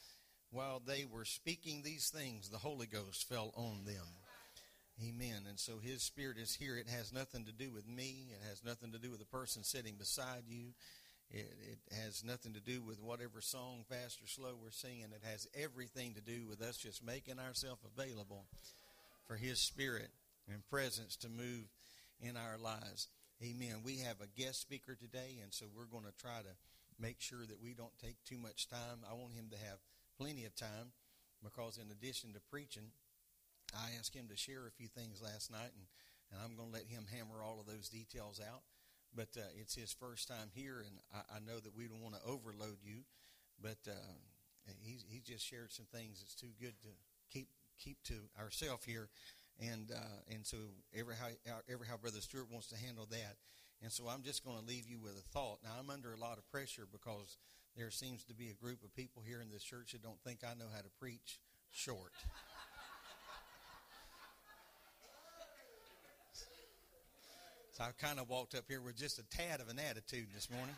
while 0.51 0.81
they 0.85 1.05
were 1.11 1.25
speaking 1.25 1.81
these 1.81 2.09
things, 2.09 2.49
the 2.49 2.57
Holy 2.57 2.87
Ghost 2.87 3.27
fell 3.27 3.51
on 3.55 3.83
them. 3.85 4.07
Amen. 5.05 5.43
And 5.49 5.59
so 5.59 5.79
His 5.81 6.01
Spirit 6.01 6.37
is 6.37 6.55
here. 6.55 6.77
It 6.77 6.87
has 6.87 7.11
nothing 7.11 7.43
to 7.45 7.51
do 7.51 7.71
with 7.71 7.85
me. 7.85 8.27
It 8.31 8.47
has 8.47 8.63
nothing 8.63 8.93
to 8.93 8.99
do 8.99 9.09
with 9.09 9.19
the 9.19 9.25
person 9.25 9.65
sitting 9.65 9.95
beside 9.95 10.43
you. 10.47 10.73
It, 11.31 11.47
it 11.71 11.95
has 12.03 12.23
nothing 12.23 12.53
to 12.53 12.59
do 12.59 12.81
with 12.81 13.01
whatever 13.01 13.41
song, 13.41 13.83
fast 13.89 14.21
or 14.21 14.27
slow, 14.27 14.55
we're 14.61 14.71
singing. 14.71 15.07
It 15.11 15.23
has 15.29 15.47
everything 15.55 16.13
to 16.13 16.21
do 16.21 16.45
with 16.47 16.61
us 16.61 16.77
just 16.77 17.05
making 17.05 17.39
ourselves 17.39 17.81
available 17.97 18.45
for 19.27 19.35
His 19.35 19.59
Spirit 19.59 20.09
and 20.51 20.67
presence 20.69 21.15
to 21.17 21.29
move 21.29 21.65
in 22.21 22.37
our 22.37 22.57
lives. 22.57 23.07
Amen. 23.43 23.81
We 23.83 23.97
have 23.99 24.21
a 24.21 24.39
guest 24.39 24.61
speaker 24.61 24.95
today, 24.95 25.39
and 25.41 25.53
so 25.53 25.65
we're 25.75 25.91
going 25.91 26.05
to 26.05 26.21
try 26.21 26.39
to 26.39 26.55
make 26.99 27.19
sure 27.19 27.45
that 27.45 27.61
we 27.61 27.73
don't 27.73 27.97
take 27.99 28.23
too 28.23 28.37
much 28.37 28.69
time. 28.69 29.03
I 29.09 29.13
want 29.13 29.33
him 29.33 29.49
to 29.51 29.57
have 29.57 29.79
plenty 30.17 30.45
of 30.45 30.55
time 30.55 30.93
because, 31.43 31.77
in 31.77 31.91
addition 31.91 32.33
to 32.33 32.39
preaching, 32.49 32.93
I 33.75 33.97
asked 33.99 34.15
him 34.15 34.27
to 34.29 34.37
share 34.37 34.67
a 34.67 34.71
few 34.71 34.87
things 34.87 35.21
last 35.21 35.51
night, 35.51 35.73
and, 35.75 35.87
and 36.31 36.39
I'm 36.39 36.55
going 36.55 36.69
to 36.69 36.73
let 36.73 36.87
him 36.87 37.05
hammer 37.11 37.43
all 37.43 37.59
of 37.59 37.67
those 37.67 37.89
details 37.89 38.39
out. 38.39 38.61
But 39.15 39.29
uh, 39.37 39.47
it's 39.59 39.75
his 39.75 39.93
first 39.93 40.27
time 40.27 40.51
here, 40.53 40.83
and 40.85 40.99
I, 41.13 41.37
I 41.37 41.39
know 41.39 41.59
that 41.59 41.75
we 41.75 41.87
don't 41.87 42.01
want 42.01 42.15
to 42.15 42.21
overload 42.27 42.77
you, 42.83 43.03
but 43.61 43.77
uh, 43.87 44.13
he's, 44.83 45.05
he 45.09 45.21
just 45.21 45.45
shared 45.45 45.71
some 45.71 45.85
things 45.93 46.19
that's 46.19 46.35
too 46.35 46.51
good 46.59 46.73
to 46.81 46.89
keep 47.31 47.47
keep 47.79 48.01
to 48.03 48.15
ourselves 48.39 48.83
here. 48.85 49.09
And 49.59 49.91
uh, 49.91 50.33
and 50.33 50.45
so 50.45 50.57
every 50.93 51.15
how 51.15 51.27
every 51.69 51.87
how 51.87 51.97
Brother 51.97 52.19
Stewart 52.19 52.51
wants 52.51 52.67
to 52.67 52.77
handle 52.77 53.07
that. 53.11 53.37
And 53.81 53.91
so 53.91 54.07
I'm 54.07 54.23
just 54.23 54.43
going 54.43 54.57
to 54.57 54.65
leave 54.65 54.87
you 54.87 54.99
with 54.99 55.17
a 55.17 55.27
thought. 55.31 55.59
Now 55.63 55.71
I'm 55.79 55.89
under 55.89 56.13
a 56.13 56.17
lot 56.17 56.37
of 56.37 56.49
pressure 56.49 56.87
because 56.91 57.37
there 57.75 57.91
seems 57.91 58.23
to 58.25 58.33
be 58.33 58.49
a 58.49 58.53
group 58.53 58.83
of 58.83 58.95
people 58.95 59.21
here 59.25 59.41
in 59.41 59.49
this 59.51 59.63
church 59.63 59.91
that 59.91 60.01
don't 60.01 60.19
think 60.23 60.39
I 60.43 60.53
know 60.53 60.69
how 60.73 60.81
to 60.81 60.89
preach 60.99 61.39
short. 61.71 62.11
So 67.75 67.83
I 67.83 67.91
kind 67.99 68.21
of 68.21 68.29
walked 68.29 68.55
up 68.55 68.63
here 68.69 68.79
with 68.79 68.95
just 68.95 69.19
a 69.19 69.23
tad 69.23 69.59
of 69.59 69.67
an 69.67 69.77
attitude 69.77 70.27
this 70.33 70.49
morning. 70.49 70.75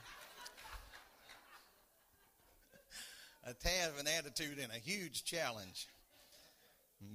a 3.45 3.53
tad 3.53 3.89
of 3.89 3.99
an 3.99 4.07
attitude 4.07 4.57
and 4.57 4.71
a 4.71 4.81
huge 4.81 5.23
challenge. 5.23 5.85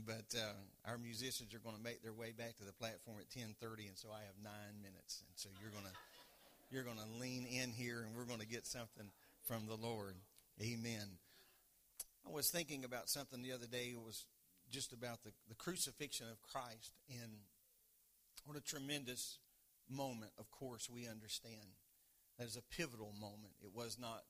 But 0.07 0.39
uh, 0.39 0.55
our 0.89 0.99
musicians 0.99 1.53
are 1.53 1.59
going 1.59 1.75
to 1.75 1.83
make 1.83 2.01
their 2.01 2.13
way 2.13 2.31
back 2.31 2.57
to 2.59 2.65
the 2.65 2.73
platform 2.75 3.17
at 3.19 3.29
10:30, 3.37 3.89
and 3.89 3.99
so 3.99 4.11
I 4.15 4.23
have 4.23 4.39
nine 4.45 4.79
minutes. 4.81 5.25
And 5.27 5.35
so 5.35 5.49
you're 5.61 5.73
going 5.73 5.91
to 5.91 5.99
you're 6.71 6.85
going 6.85 7.03
to 7.03 7.19
lean 7.21 7.45
in 7.45 7.73
here, 7.73 8.07
and 8.07 8.15
we're 8.17 8.31
going 8.31 8.39
to 8.39 8.47
get 8.47 8.69
something 8.69 9.11
from 9.49 9.67
the 9.67 9.75
Lord. 9.75 10.15
Amen. 10.63 11.19
I 12.25 12.31
was 12.31 12.51
thinking 12.51 12.85
about 12.85 13.09
something 13.09 13.43
the 13.43 13.51
other 13.51 13.67
day. 13.67 13.91
It 13.91 14.01
was 14.01 14.27
just 14.71 14.93
about 14.93 15.25
the, 15.25 15.33
the 15.49 15.57
crucifixion 15.57 16.27
of 16.31 16.41
Christ, 16.41 16.93
and 17.11 17.33
what 18.47 18.57
a 18.57 18.61
tremendous 18.61 19.39
moment, 19.93 20.33
of 20.39 20.51
course, 20.51 20.89
we 20.91 21.07
understand. 21.07 21.77
That 22.39 22.47
is 22.47 22.57
a 22.57 22.75
pivotal 22.75 23.13
moment. 23.21 23.55
It 23.63 23.75
was 23.75 23.99
not 24.01 24.25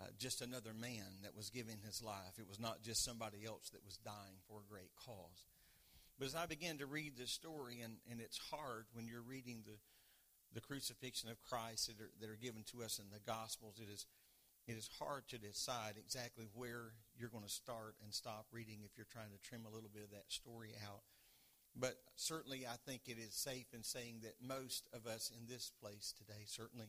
uh, 0.00 0.06
just 0.18 0.42
another 0.42 0.74
man 0.74 1.22
that 1.22 1.36
was 1.36 1.50
giving 1.50 1.78
his 1.84 2.02
life, 2.02 2.38
it 2.38 2.48
was 2.48 2.60
not 2.60 2.82
just 2.82 3.04
somebody 3.04 3.44
else 3.46 3.70
that 3.70 3.84
was 3.84 3.98
dying 3.98 4.38
for 4.46 4.60
a 4.60 4.70
great 4.70 4.90
cause. 4.94 5.46
But 6.18 6.26
as 6.26 6.34
I 6.34 6.46
began 6.46 6.78
to 6.78 6.86
read 6.86 7.16
this 7.16 7.30
story, 7.30 7.80
and, 7.82 7.98
and 8.10 8.20
it's 8.20 8.38
hard 8.50 8.86
when 8.92 9.06
you're 9.06 9.22
reading 9.22 9.62
the, 9.64 9.78
the 10.52 10.60
crucifixion 10.60 11.30
of 11.30 11.40
Christ 11.42 11.86
that 11.86 12.02
are, 12.02 12.10
that 12.20 12.30
are 12.30 12.42
given 12.42 12.64
to 12.74 12.82
us 12.82 12.98
in 12.98 13.06
the 13.10 13.22
Gospels, 13.22 13.78
it 13.78 13.90
is, 13.92 14.06
it 14.66 14.76
is 14.76 14.90
hard 14.98 15.28
to 15.28 15.38
decide 15.38 15.94
exactly 15.96 16.46
where 16.54 16.94
you're 17.16 17.30
going 17.30 17.46
to 17.46 17.50
start 17.50 17.94
and 18.02 18.12
stop 18.12 18.46
reading 18.52 18.82
if 18.84 18.90
you're 18.96 19.06
trying 19.10 19.30
to 19.30 19.38
trim 19.42 19.62
a 19.66 19.74
little 19.74 19.90
bit 19.92 20.02
of 20.02 20.10
that 20.10 20.26
story 20.30 20.74
out. 20.82 21.02
But 21.76 21.94
certainly, 22.16 22.66
I 22.66 22.76
think 22.86 23.02
it 23.06 23.18
is 23.18 23.34
safe 23.34 23.66
in 23.72 23.82
saying 23.82 24.20
that 24.22 24.34
most 24.42 24.88
of 24.92 25.06
us 25.06 25.30
in 25.30 25.46
this 25.46 25.70
place 25.80 26.12
today 26.16 26.44
certainly 26.46 26.88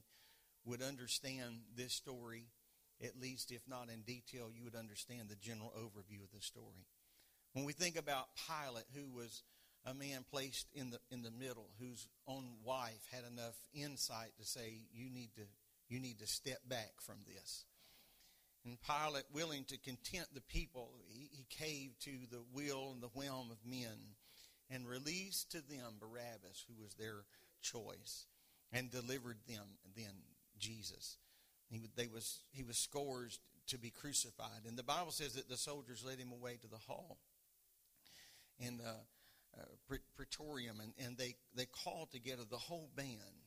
would 0.65 0.81
understand 0.81 1.61
this 1.75 1.93
story, 1.93 2.47
at 3.03 3.19
least 3.19 3.51
if 3.51 3.67
not 3.67 3.89
in 3.89 4.01
detail, 4.01 4.49
you 4.53 4.63
would 4.63 4.75
understand 4.75 5.29
the 5.29 5.35
general 5.35 5.71
overview 5.77 6.23
of 6.23 6.31
the 6.33 6.41
story. 6.41 6.87
When 7.53 7.65
we 7.65 7.73
think 7.73 7.97
about 7.97 8.27
Pilate, 8.47 8.85
who 8.93 9.09
was 9.09 9.43
a 9.85 9.93
man 9.93 10.25
placed 10.29 10.67
in 10.73 10.89
the 10.91 10.99
in 11.09 11.23
the 11.23 11.31
middle, 11.31 11.69
whose 11.79 12.07
own 12.27 12.57
wife 12.63 13.07
had 13.11 13.23
enough 13.23 13.55
insight 13.73 14.31
to 14.37 14.45
say, 14.45 14.81
"You 14.91 15.09
need 15.09 15.33
to 15.35 15.45
you 15.87 15.99
need 15.99 16.19
to 16.19 16.27
step 16.27 16.59
back 16.67 17.01
from 17.01 17.19
this." 17.25 17.65
And 18.65 18.77
Pilate, 18.81 19.23
willing 19.31 19.63
to 19.65 19.77
content 19.77 20.27
the 20.33 20.41
people, 20.41 20.91
he, 21.07 21.29
he 21.31 21.45
caved 21.49 22.01
to 22.03 22.11
the 22.29 22.43
will 22.53 22.91
and 22.91 23.01
the 23.01 23.07
whim 23.07 23.51
of 23.51 23.65
men 23.65 24.15
and 24.69 24.87
released 24.87 25.51
to 25.51 25.57
them 25.57 25.95
Barabbas, 25.99 26.65
who 26.67 26.81
was 26.81 26.93
their 26.95 27.23
choice, 27.61 28.25
and 28.71 28.91
delivered 28.91 29.37
them 29.47 29.65
then 29.95 30.13
Jesus. 30.57 31.17
He, 31.69 31.81
they 31.95 32.07
was, 32.07 32.41
he 32.51 32.63
was 32.63 32.77
scourged 32.77 33.39
to 33.67 33.77
be 33.77 33.89
crucified. 33.89 34.65
And 34.67 34.77
the 34.77 34.83
Bible 34.83 35.11
says 35.11 35.33
that 35.33 35.49
the 35.49 35.57
soldiers 35.57 36.03
led 36.05 36.17
him 36.17 36.31
away 36.31 36.57
to 36.61 36.67
the 36.67 36.77
hall 36.77 37.17
in 38.59 38.79
uh, 38.85 39.59
uh, 39.59 39.95
Praetorium, 40.15 40.79
and, 40.81 40.93
and 41.05 41.17
they, 41.17 41.35
they 41.55 41.65
called 41.65 42.11
together 42.11 42.43
the 42.49 42.57
whole 42.57 42.89
band, 42.95 43.45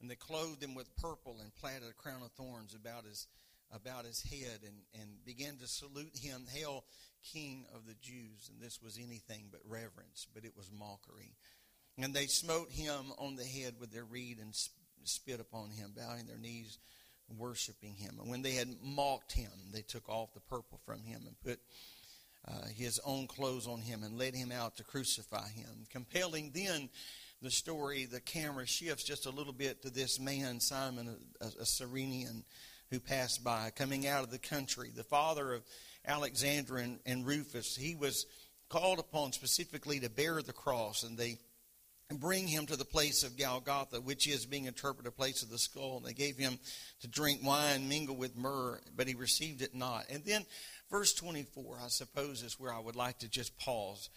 and 0.00 0.10
they 0.10 0.14
clothed 0.14 0.62
him 0.62 0.74
with 0.74 0.94
purple 0.96 1.38
and 1.40 1.54
planted 1.54 1.88
a 1.90 1.92
crown 1.92 2.22
of 2.22 2.30
thorns 2.32 2.74
about 2.74 3.04
his 3.04 3.26
about 3.72 4.04
his 4.04 4.22
head 4.22 4.60
and, 4.64 4.76
and 5.00 5.24
began 5.24 5.56
to 5.58 5.66
salute 5.66 6.16
him, 6.16 6.46
Hail, 6.52 6.84
King 7.32 7.66
of 7.74 7.86
the 7.86 7.94
Jews. 8.00 8.50
And 8.52 8.62
this 8.62 8.80
was 8.82 8.98
anything 8.98 9.48
but 9.50 9.60
reverence, 9.68 10.26
but 10.34 10.44
it 10.44 10.56
was 10.56 10.70
mockery. 10.76 11.36
And 11.98 12.14
they 12.14 12.26
smote 12.26 12.70
him 12.70 13.12
on 13.18 13.36
the 13.36 13.44
head 13.44 13.74
with 13.80 13.92
their 13.92 14.04
reed 14.04 14.38
and 14.38 14.54
spit 15.04 15.40
upon 15.40 15.70
him, 15.70 15.92
bowing 15.96 16.26
their 16.26 16.38
knees, 16.38 16.78
worshiping 17.36 17.94
him. 17.94 18.18
And 18.20 18.30
when 18.30 18.42
they 18.42 18.52
had 18.52 18.68
mocked 18.82 19.32
him, 19.32 19.50
they 19.72 19.82
took 19.82 20.08
off 20.08 20.32
the 20.32 20.40
purple 20.40 20.80
from 20.86 21.02
him 21.02 21.22
and 21.26 21.40
put 21.40 21.60
uh, 22.46 22.68
his 22.74 23.00
own 23.04 23.26
clothes 23.26 23.66
on 23.66 23.80
him 23.80 24.02
and 24.02 24.16
led 24.16 24.34
him 24.34 24.52
out 24.52 24.76
to 24.76 24.84
crucify 24.84 25.48
him. 25.48 25.86
Compelling 25.90 26.52
then 26.54 26.88
the 27.42 27.50
story, 27.50 28.06
the 28.06 28.20
camera 28.20 28.66
shifts 28.66 29.04
just 29.04 29.26
a 29.26 29.30
little 29.30 29.52
bit 29.52 29.82
to 29.82 29.90
this 29.90 30.18
man, 30.18 30.60
Simon, 30.60 31.16
a, 31.40 31.46
a 31.60 31.66
Cyrenian 31.66 32.44
who 32.90 33.00
passed 33.00 33.44
by, 33.44 33.70
coming 33.74 34.06
out 34.06 34.24
of 34.24 34.30
the 34.30 34.38
country, 34.38 34.90
the 34.94 35.04
father 35.04 35.52
of 35.52 35.62
Alexander 36.06 36.78
and, 36.78 37.00
and 37.04 37.26
Rufus. 37.26 37.76
He 37.76 37.94
was 37.94 38.26
called 38.68 38.98
upon 38.98 39.32
specifically 39.32 40.00
to 40.00 40.10
bear 40.10 40.40
the 40.42 40.52
cross, 40.52 41.02
and 41.02 41.18
they 41.18 41.38
bring 42.16 42.46
him 42.46 42.64
to 42.66 42.76
the 42.76 42.84
place 42.84 43.22
of 43.22 43.36
Golgotha, 43.36 44.00
which 44.00 44.26
is 44.26 44.46
being 44.46 44.64
interpreted 44.64 45.08
a 45.08 45.14
place 45.14 45.42
of 45.42 45.50
the 45.50 45.58
skull. 45.58 45.98
And 45.98 46.06
they 46.06 46.14
gave 46.14 46.38
him 46.38 46.58
to 47.00 47.08
drink 47.08 47.40
wine 47.44 47.88
mingled 47.88 48.18
with 48.18 48.36
myrrh, 48.36 48.80
but 48.96 49.06
he 49.06 49.14
received 49.14 49.60
it 49.60 49.74
not. 49.74 50.06
And 50.10 50.24
then 50.24 50.46
verse 50.90 51.12
24, 51.12 51.78
I 51.84 51.88
suppose, 51.88 52.42
is 52.42 52.58
where 52.58 52.72
I 52.72 52.80
would 52.80 52.96
like 52.96 53.18
to 53.18 53.28
just 53.28 53.58
pause. 53.58 54.08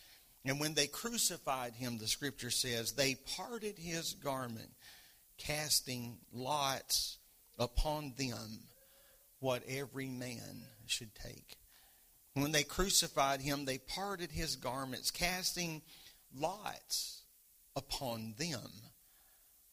And 0.45 0.59
when 0.59 0.73
they 0.73 0.87
crucified 0.87 1.75
him, 1.75 1.97
the 1.97 2.07
scripture 2.07 2.49
says, 2.49 2.93
they 2.93 3.15
parted 3.37 3.77
his 3.77 4.13
garment, 4.13 4.71
casting 5.37 6.17
lots 6.33 7.17
upon 7.61 8.13
them 8.17 8.59
what 9.39 9.63
every 9.69 10.09
man 10.09 10.65
should 10.87 11.13
take. 11.15 11.57
When 12.33 12.51
they 12.51 12.63
crucified 12.63 13.41
him, 13.41 13.65
they 13.65 13.77
parted 13.77 14.31
his 14.31 14.55
garments, 14.55 15.11
casting 15.11 15.81
lots 16.35 17.23
upon 17.75 18.35
them 18.37 18.69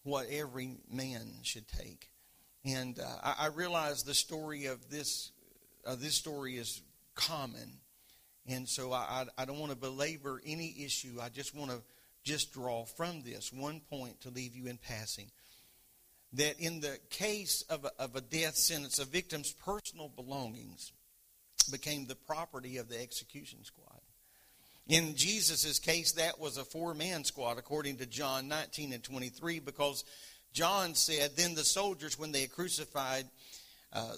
what 0.02 0.26
every 0.30 0.76
man 0.90 1.26
should 1.42 1.66
take. 1.68 2.10
And 2.64 2.98
uh, 2.98 3.04
I, 3.22 3.34
I 3.40 3.46
realize 3.48 4.02
the 4.02 4.14
story 4.14 4.66
of 4.66 4.90
this, 4.90 5.32
uh, 5.86 5.96
this 5.96 6.14
story 6.14 6.56
is 6.56 6.82
common. 7.14 7.80
And 8.46 8.68
so 8.68 8.92
I, 8.92 9.24
I, 9.38 9.42
I 9.42 9.44
don't 9.44 9.58
want 9.58 9.72
to 9.72 9.78
belabor 9.78 10.42
any 10.44 10.74
issue. 10.84 11.18
I 11.22 11.28
just 11.28 11.54
want 11.54 11.70
to 11.70 11.80
just 12.24 12.52
draw 12.52 12.84
from 12.84 13.22
this 13.22 13.52
one 13.52 13.80
point 13.88 14.20
to 14.22 14.30
leave 14.30 14.54
you 14.54 14.66
in 14.66 14.78
passing. 14.78 15.30
That 16.34 16.60
in 16.60 16.80
the 16.80 16.98
case 17.10 17.62
of 17.70 17.84
a, 17.84 17.92
of 17.98 18.14
a 18.14 18.20
death 18.20 18.56
sentence, 18.56 18.98
a 18.98 19.04
victim's 19.04 19.52
personal 19.52 20.08
belongings 20.08 20.92
became 21.70 22.06
the 22.06 22.14
property 22.14 22.76
of 22.76 22.88
the 22.88 23.00
execution 23.00 23.64
squad. 23.64 24.00
In 24.88 25.16
Jesus' 25.16 25.78
case, 25.78 26.12
that 26.12 26.40
was 26.40 26.56
a 26.56 26.64
four 26.64 26.94
man 26.94 27.24
squad, 27.24 27.58
according 27.58 27.98
to 27.98 28.06
John 28.06 28.48
19 28.48 28.92
and 28.92 29.02
23, 29.02 29.58
because 29.58 30.04
John 30.52 30.94
said, 30.94 31.36
Then 31.36 31.54
the 31.54 31.64
soldiers, 31.64 32.18
when 32.18 32.32
they 32.32 32.46
crucified, 32.46 33.26
uh, 33.92 34.14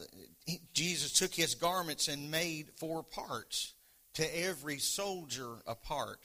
Jesus 0.73 1.13
took 1.13 1.35
his 1.35 1.55
garments 1.55 2.09
and 2.09 2.31
made 2.31 2.71
four 2.77 3.03
parts, 3.03 3.75
to 4.15 4.45
every 4.45 4.79
soldier 4.79 5.57
a 5.67 5.75
part. 5.75 6.21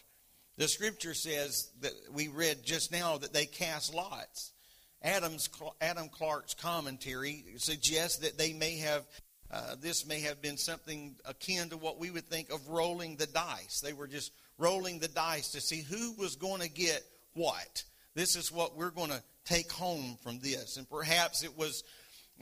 The 0.58 0.68
scripture 0.68 1.14
says 1.14 1.70
that 1.82 1.92
we 2.12 2.28
read 2.28 2.64
just 2.64 2.92
now 2.92 3.18
that 3.18 3.34
they 3.34 3.46
cast 3.46 3.94
lots. 3.94 4.52
Adam's, 5.06 5.50
Adam 5.80 6.10
Clarke's 6.10 6.56
commentary 6.56 7.46
suggests 7.58 8.18
that 8.20 8.38
they 8.38 8.54
may 8.54 8.78
have 8.80 9.06
uh, 9.52 9.76
this 9.80 10.08
may 10.08 10.22
have 10.22 10.42
been 10.42 10.58
something 10.58 11.16
akin 11.24 11.70
to 11.70 11.78
what 11.78 12.00
we 12.00 12.10
would 12.10 12.26
think 12.26 12.52
of 12.52 12.68
rolling 12.68 13.16
the 13.16 13.28
dice. 13.28 13.80
They 13.80 13.94
were 13.94 14.08
just 14.08 14.34
rolling 14.58 15.00
the 15.00 15.08
dice 15.08 15.52
to 15.52 15.62
see 15.62 15.82
who 15.82 16.14
was 16.14 16.36
going 16.36 16.62
to 16.62 16.70
get 16.70 17.04
what. 17.36 17.84
This 18.16 18.36
is 18.36 18.52
what 18.52 18.76
we're 18.76 18.90
going 18.90 19.12
to 19.12 19.22
take 19.46 19.72
home 19.72 20.18
from 20.24 20.40
this. 20.40 20.78
And 20.78 20.90
perhaps 20.90 21.44
it 21.44 21.56
was 21.56 21.84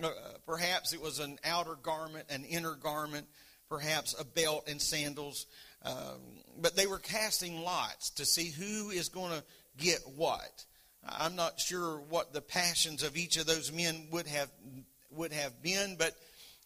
uh, 0.02 0.10
perhaps 0.46 0.94
it 0.94 1.02
was 1.02 1.20
an 1.20 1.38
outer 1.44 1.76
garment, 1.76 2.26
an 2.30 2.46
inner 2.46 2.76
garment, 2.76 3.28
perhaps 3.70 4.16
a 4.20 4.24
belt 4.24 4.68
and 4.68 4.82
sandals. 4.82 5.46
Um, 5.84 6.22
but 6.62 6.76
they 6.76 6.88
were 6.88 7.00
casting 7.00 7.62
lots 7.62 8.12
to 8.12 8.26
see 8.26 8.50
who 8.50 8.90
is 8.90 9.10
going 9.10 9.38
to 9.38 9.44
get 9.78 10.00
what. 10.16 10.66
I'm 11.08 11.36
not 11.36 11.60
sure 11.60 12.00
what 12.10 12.34
the 12.34 12.42
passions 12.42 13.04
of 13.04 13.18
each 13.18 13.38
of 13.38 13.46
those 13.46 13.72
men 13.72 14.08
would 14.12 14.28
have 14.28 14.50
would 15.12 15.34
have 15.34 15.62
been, 15.62 15.96
but 15.98 16.16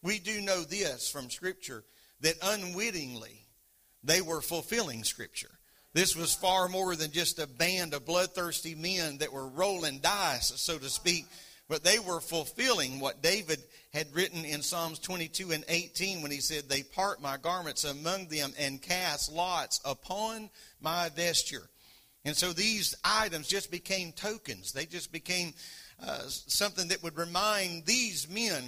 we 0.01 0.19
do 0.19 0.41
know 0.41 0.61
this 0.61 1.09
from 1.09 1.29
Scripture 1.29 1.83
that 2.21 2.35
unwittingly 2.41 3.41
they 4.03 4.21
were 4.21 4.41
fulfilling 4.41 5.03
Scripture. 5.03 5.51
This 5.93 6.15
was 6.15 6.33
far 6.33 6.67
more 6.67 6.95
than 6.95 7.11
just 7.11 7.39
a 7.39 7.47
band 7.47 7.93
of 7.93 8.05
bloodthirsty 8.05 8.75
men 8.75 9.17
that 9.17 9.33
were 9.33 9.47
rolling 9.47 9.99
dice, 9.99 10.53
so 10.55 10.77
to 10.77 10.89
speak, 10.89 11.25
but 11.67 11.83
they 11.83 11.99
were 11.99 12.21
fulfilling 12.21 12.99
what 12.99 13.21
David 13.21 13.59
had 13.93 14.13
written 14.13 14.45
in 14.45 14.61
Psalms 14.61 14.99
22 14.99 15.51
and 15.51 15.65
18 15.67 16.21
when 16.21 16.31
he 16.31 16.39
said, 16.39 16.69
They 16.69 16.83
part 16.83 17.21
my 17.21 17.37
garments 17.37 17.83
among 17.83 18.27
them 18.27 18.53
and 18.59 18.81
cast 18.81 19.31
lots 19.31 19.81
upon 19.83 20.49
my 20.79 21.09
vesture. 21.09 21.67
And 22.27 22.35
so 22.35 22.51
these 22.51 22.93
items 23.05 23.47
just 23.47 23.71
became 23.71 24.11
tokens. 24.11 24.73
They 24.73 24.85
just 24.85 25.13
became 25.13 25.53
uh, 26.05 26.23
something 26.27 26.89
that 26.89 27.01
would 27.01 27.17
remind 27.17 27.85
these 27.85 28.29
men 28.29 28.63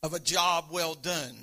of 0.00 0.14
a 0.14 0.20
job 0.20 0.66
well 0.70 0.94
done. 0.94 1.34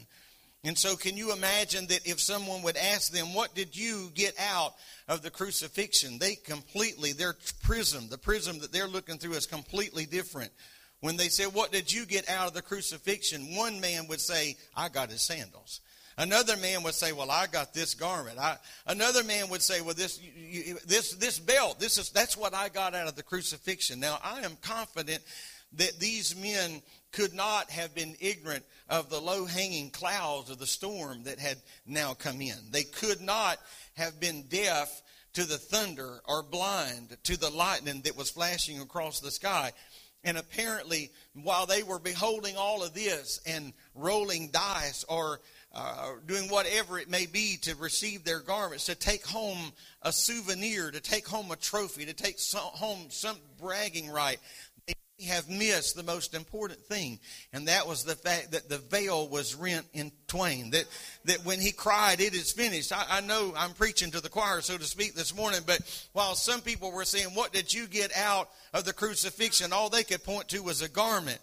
And 0.64 0.78
so, 0.78 0.96
can 0.96 1.18
you 1.18 1.34
imagine 1.34 1.88
that 1.88 2.08
if 2.08 2.22
someone 2.22 2.62
would 2.62 2.78
ask 2.78 3.12
them, 3.12 3.34
What 3.34 3.54
did 3.54 3.76
you 3.76 4.12
get 4.14 4.34
out 4.40 4.76
of 5.10 5.22
the 5.22 5.30
crucifixion? 5.30 6.20
They 6.20 6.36
completely, 6.36 7.12
their 7.12 7.36
prism, 7.64 8.08
the 8.08 8.18
prism 8.18 8.60
that 8.60 8.72
they're 8.72 8.88
looking 8.88 9.18
through 9.18 9.34
is 9.34 9.46
completely 9.46 10.06
different. 10.06 10.54
When 11.02 11.18
they 11.18 11.28
say, 11.28 11.48
What 11.48 11.74
did 11.74 11.92
you 11.92 12.06
get 12.06 12.30
out 12.30 12.48
of 12.48 12.54
the 12.54 12.62
crucifixion? 12.62 13.58
One 13.58 13.82
man 13.82 14.08
would 14.08 14.22
say, 14.22 14.56
I 14.74 14.88
got 14.88 15.12
his 15.12 15.22
sandals. 15.22 15.82
Another 16.20 16.58
man 16.58 16.84
would 16.84 16.96
say, 16.96 17.14
"Well, 17.14 17.32
I 17.32 17.48
got 17.48 17.74
this 17.74 17.94
garment." 17.94 18.38
I, 18.38 18.58
another 18.86 19.24
man 19.24 19.48
would 19.50 19.62
say, 19.62 19.80
"Well, 19.80 19.96
this 19.96 20.20
you, 20.22 20.78
this 20.86 21.14
this 21.14 21.40
belt. 21.40 21.80
This 21.80 21.98
is 21.98 22.10
that's 22.10 22.36
what 22.36 22.54
I 22.54 22.68
got 22.68 22.94
out 22.94 23.08
of 23.08 23.16
the 23.16 23.24
crucifixion." 23.24 24.02
Now, 24.02 24.20
I 24.22 24.42
am 24.42 24.58
confident 24.62 25.24
that 25.74 25.98
these 25.98 26.36
men 26.36 26.82
could 27.14 27.34
not 27.34 27.70
have 27.70 27.96
been 27.96 28.18
ignorant 28.20 28.66
of 28.90 29.10
the 29.10 29.22
low 29.22 29.46
hanging 29.46 29.92
clouds 29.92 30.50
of 30.50 30.60
the 30.60 30.68
storm 30.68 31.24
that 31.24 31.40
had 31.40 31.58
now 31.86 32.14
come 32.14 32.42
in. 32.42 32.70
They 32.70 32.84
could 32.84 33.22
not 33.22 33.58
have 33.96 34.20
been 34.20 34.44
deaf 34.50 35.02
to 35.34 35.46
the 35.46 35.58
thunder 35.58 36.20
or 36.26 36.44
blind 36.44 37.16
to 37.24 37.38
the 37.38 37.50
lightning 37.50 38.02
that 38.02 38.18
was 38.18 38.30
flashing 38.30 38.82
across 38.82 39.22
the 39.22 39.32
sky. 39.32 39.72
And 40.24 40.38
apparently, 40.38 41.12
while 41.34 41.66
they 41.66 41.82
were 41.82 42.00
beholding 42.00 42.58
all 42.58 42.84
of 42.84 42.94
this 42.94 43.40
and 43.46 43.72
rolling 43.96 44.50
dice 44.50 45.06
or 45.08 45.40
uh, 45.74 46.14
doing 46.26 46.50
whatever 46.50 46.98
it 46.98 47.10
may 47.10 47.26
be 47.28 47.58
to 47.62 47.76
receive 47.76 48.24
their 48.24 48.40
garments, 48.40 48.88
to 48.88 48.96
take 48.96 49.26
home 49.26 49.72
a 50.02 50.12
souvenir, 50.12 50.90
to 50.90 51.00
take 51.00 51.28
home 51.28 51.52
a 51.52 51.56
trophy, 51.56 52.06
to 52.06 52.14
take 52.14 52.40
home 52.54 53.06
some 53.10 53.38
bragging 53.62 54.10
right, 54.10 54.40
They 54.88 55.26
have 55.26 55.48
missed 55.48 55.96
the 55.96 56.02
most 56.02 56.34
important 56.34 56.80
thing, 56.80 57.20
and 57.54 57.68
that 57.68 57.86
was 57.86 58.04
the 58.04 58.16
fact 58.16 58.54
that 58.54 58.68
the 58.68 58.80
veil 58.80 59.28
was 59.28 59.54
rent 59.54 59.86
in 59.94 60.12
twain. 60.28 60.72
That 60.72 60.86
that 61.26 61.46
when 61.46 61.62
he 61.62 61.72
cried, 61.72 62.20
"It 62.20 62.34
is 62.34 62.52
finished." 62.52 62.92
I, 62.92 63.06
I, 63.08 63.22
know 63.22 63.54
I'm 63.56 63.74
preaching 63.74 64.10
to 64.12 64.22
the 64.22 64.30
choir, 64.30 64.62
so 64.62 64.76
to 64.76 64.86
speak, 64.86 65.14
this 65.14 65.36
morning. 65.36 65.62
But 65.68 65.82
while 66.14 66.34
some 66.34 66.62
people 66.62 66.92
were 66.92 67.06
saying, 67.06 67.36
"What 67.36 67.54
did 67.54 67.72
you 67.72 67.86
get 67.86 68.16
out 68.16 68.50
of 68.74 68.86
the 68.86 68.94
crucifixion?" 68.94 69.72
all 69.72 69.90
they 69.90 70.04
could 70.04 70.24
point 70.24 70.48
to 70.50 70.64
was 70.64 70.82
a 70.82 70.90
garment. 70.90 71.42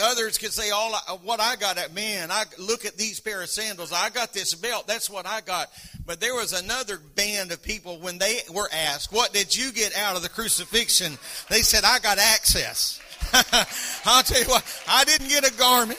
Others 0.00 0.38
could 0.38 0.52
say, 0.52 0.70
"All 0.70 0.94
I, 0.94 1.12
what 1.22 1.40
I 1.40 1.56
got 1.56 1.78
at 1.78 1.94
man, 1.94 2.30
I 2.30 2.44
look 2.58 2.84
at 2.84 2.96
these 2.96 3.20
pair 3.20 3.42
of 3.42 3.48
sandals. 3.48 3.92
I 3.92 4.10
got 4.10 4.32
this 4.32 4.54
belt. 4.54 4.86
That's 4.86 5.10
what 5.10 5.26
I 5.26 5.40
got." 5.40 5.70
But 6.06 6.20
there 6.20 6.34
was 6.34 6.52
another 6.52 6.98
band 6.98 7.52
of 7.52 7.62
people 7.62 7.98
when 8.00 8.18
they 8.18 8.40
were 8.52 8.68
asked, 8.72 9.12
"What 9.12 9.32
did 9.32 9.54
you 9.54 9.72
get 9.72 9.94
out 9.96 10.16
of 10.16 10.22
the 10.22 10.28
crucifixion?" 10.28 11.18
They 11.48 11.62
said, 11.62 11.84
"I 11.84 11.98
got 11.98 12.18
access." 12.18 13.00
I'll 14.04 14.22
tell 14.22 14.40
you 14.40 14.48
what, 14.48 14.64
I 14.88 15.04
didn't 15.04 15.28
get 15.28 15.46
a 15.46 15.54
garment. 15.58 15.98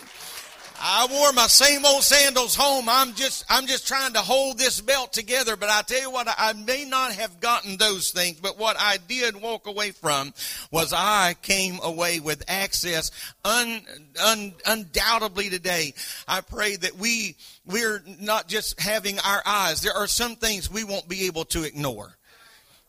I 0.82 1.08
wore 1.12 1.34
my 1.34 1.48
same 1.48 1.86
old 1.86 2.04
sandals 2.04 2.56
home. 2.56 2.88
I'm 2.88 3.14
just, 3.14 3.46
I'm 3.50 3.68
just 3.68 3.88
trying 3.88 4.14
to 4.14 4.20
hold 4.20 4.58
this 4.58 4.82
belt 4.82 5.14
together. 5.14 5.56
But 5.56 5.70
I 5.70 5.82
tell 5.82 6.02
you 6.02 6.12
what, 6.12 6.28
I 6.38 6.54
may 6.54 6.86
not 6.86 7.14
have 7.14 7.40
gotten 7.40 7.78
those 7.78 8.12
things, 8.12 8.40
but 8.40 8.58
what 8.58 8.78
I 8.80 8.98
did 9.08 9.42
walk 9.42 9.68
away 9.68 9.92
from 9.92 10.34
was 10.72 10.94
I 10.94 11.36
came 11.42 11.80
away 11.84 12.20
with 12.20 12.44
access 12.48 13.12
un, 13.44 13.82
un, 14.24 14.54
undoubtedly 14.66 15.50
today. 15.50 15.94
I 16.28 16.42
pray 16.42 16.76
that 16.78 16.96
we, 16.98 17.36
we're 17.66 18.04
not 18.20 18.48
just 18.48 18.80
having 18.80 19.20
our 19.20 19.42
eyes. 19.46 19.82
There 19.82 19.94
are 19.94 20.08
some 20.08 20.36
things 20.36 20.72
we 20.72 20.84
won't 20.84 21.10
be 21.10 21.28
able 21.28 21.46
to 21.46 21.64
ignore. 21.64 22.16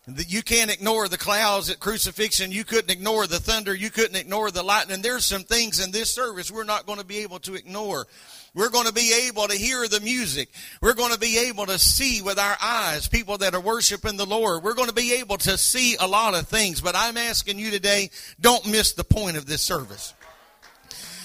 You 0.06 0.42
can't 0.42 0.70
ignore 0.70 1.08
the 1.08 1.18
clouds 1.18 1.68
at 1.68 1.78
crucifixion. 1.78 2.52
You 2.52 2.64
couldn't 2.64 2.90
ignore 2.90 3.26
the 3.26 3.38
thunder. 3.38 3.74
You 3.74 3.90
couldn't 3.90 4.16
ignore 4.16 4.50
the 4.50 4.62
lightning. 4.62 5.02
There's 5.02 5.26
some 5.26 5.42
things 5.42 5.78
in 5.78 5.90
this 5.90 6.10
service 6.10 6.50
we're 6.50 6.64
not 6.64 6.86
going 6.86 6.98
to 6.98 7.04
be 7.04 7.18
able 7.18 7.38
to 7.40 7.54
ignore. 7.54 8.06
We're 8.54 8.70
going 8.70 8.86
to 8.86 8.94
be 8.94 9.28
able 9.28 9.46
to 9.46 9.54
hear 9.54 9.86
the 9.86 10.00
music. 10.00 10.48
We're 10.80 10.94
going 10.94 11.12
to 11.12 11.18
be 11.18 11.38
able 11.48 11.66
to 11.66 11.78
see 11.78 12.22
with 12.22 12.38
our 12.38 12.56
eyes 12.62 13.08
people 13.08 13.38
that 13.38 13.54
are 13.54 13.60
worshiping 13.60 14.16
the 14.16 14.26
Lord. 14.26 14.64
We're 14.64 14.74
going 14.74 14.88
to 14.88 14.94
be 14.94 15.14
able 15.14 15.36
to 15.38 15.58
see 15.58 15.96
a 16.00 16.06
lot 16.06 16.34
of 16.34 16.48
things. 16.48 16.80
But 16.80 16.96
I'm 16.96 17.18
asking 17.18 17.58
you 17.58 17.70
today, 17.70 18.10
don't 18.40 18.66
miss 18.66 18.94
the 18.94 19.04
point 19.04 19.36
of 19.36 19.46
this 19.46 19.62
service. 19.62 20.14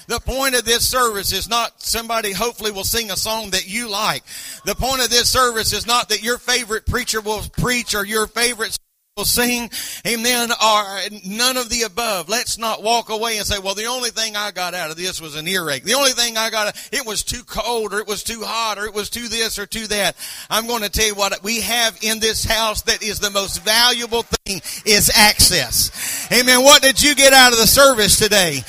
The 0.06 0.20
point 0.20 0.54
of 0.54 0.64
this 0.64 0.88
service 0.88 1.32
is 1.32 1.48
not 1.48 1.82
somebody 1.82 2.32
hopefully 2.32 2.70
will 2.70 2.84
sing 2.84 3.10
a 3.10 3.16
song 3.16 3.50
that 3.50 3.68
you 3.68 3.88
like. 3.88 4.22
The 4.64 4.74
point 4.74 5.02
of 5.02 5.10
this 5.10 5.28
service 5.28 5.72
is 5.72 5.86
not 5.86 6.10
that 6.10 6.22
your 6.22 6.38
favorite 6.38 6.86
preacher 6.86 7.20
will 7.20 7.42
preach 7.56 7.94
or 7.94 8.04
your 8.04 8.26
favorite 8.26 8.78
will 9.16 9.24
sing, 9.24 9.70
amen, 10.06 10.50
or 10.50 10.98
none 11.24 11.56
of 11.56 11.70
the 11.70 11.84
above. 11.84 12.28
Let's 12.28 12.58
not 12.58 12.82
walk 12.82 13.08
away 13.08 13.38
and 13.38 13.46
say, 13.46 13.58
well, 13.58 13.74
the 13.74 13.86
only 13.86 14.10
thing 14.10 14.36
I 14.36 14.50
got 14.50 14.74
out 14.74 14.90
of 14.90 14.98
this 14.98 15.22
was 15.22 15.36
an 15.36 15.48
earache. 15.48 15.84
The 15.84 15.94
only 15.94 16.10
thing 16.10 16.36
I 16.36 16.50
got, 16.50 16.76
it 16.92 17.06
was 17.06 17.24
too 17.24 17.42
cold 17.44 17.94
or 17.94 17.98
it 18.00 18.06
was 18.06 18.22
too 18.22 18.42
hot 18.44 18.76
or 18.76 18.84
it 18.84 18.92
was 18.92 19.08
too 19.08 19.28
this 19.28 19.58
or 19.58 19.64
too 19.64 19.86
that. 19.86 20.16
I'm 20.50 20.66
going 20.66 20.82
to 20.82 20.90
tell 20.90 21.06
you 21.06 21.14
what 21.14 21.42
we 21.42 21.62
have 21.62 21.98
in 22.02 22.20
this 22.20 22.44
house 22.44 22.82
that 22.82 23.02
is 23.02 23.18
the 23.18 23.30
most 23.30 23.64
valuable 23.64 24.22
thing 24.22 24.60
is 24.84 25.10
access. 25.16 26.30
Amen. 26.30 26.62
What 26.62 26.82
did 26.82 27.02
you 27.02 27.14
get 27.14 27.32
out 27.32 27.52
of 27.52 27.58
the 27.58 27.66
service 27.66 28.18
today? 28.18 28.60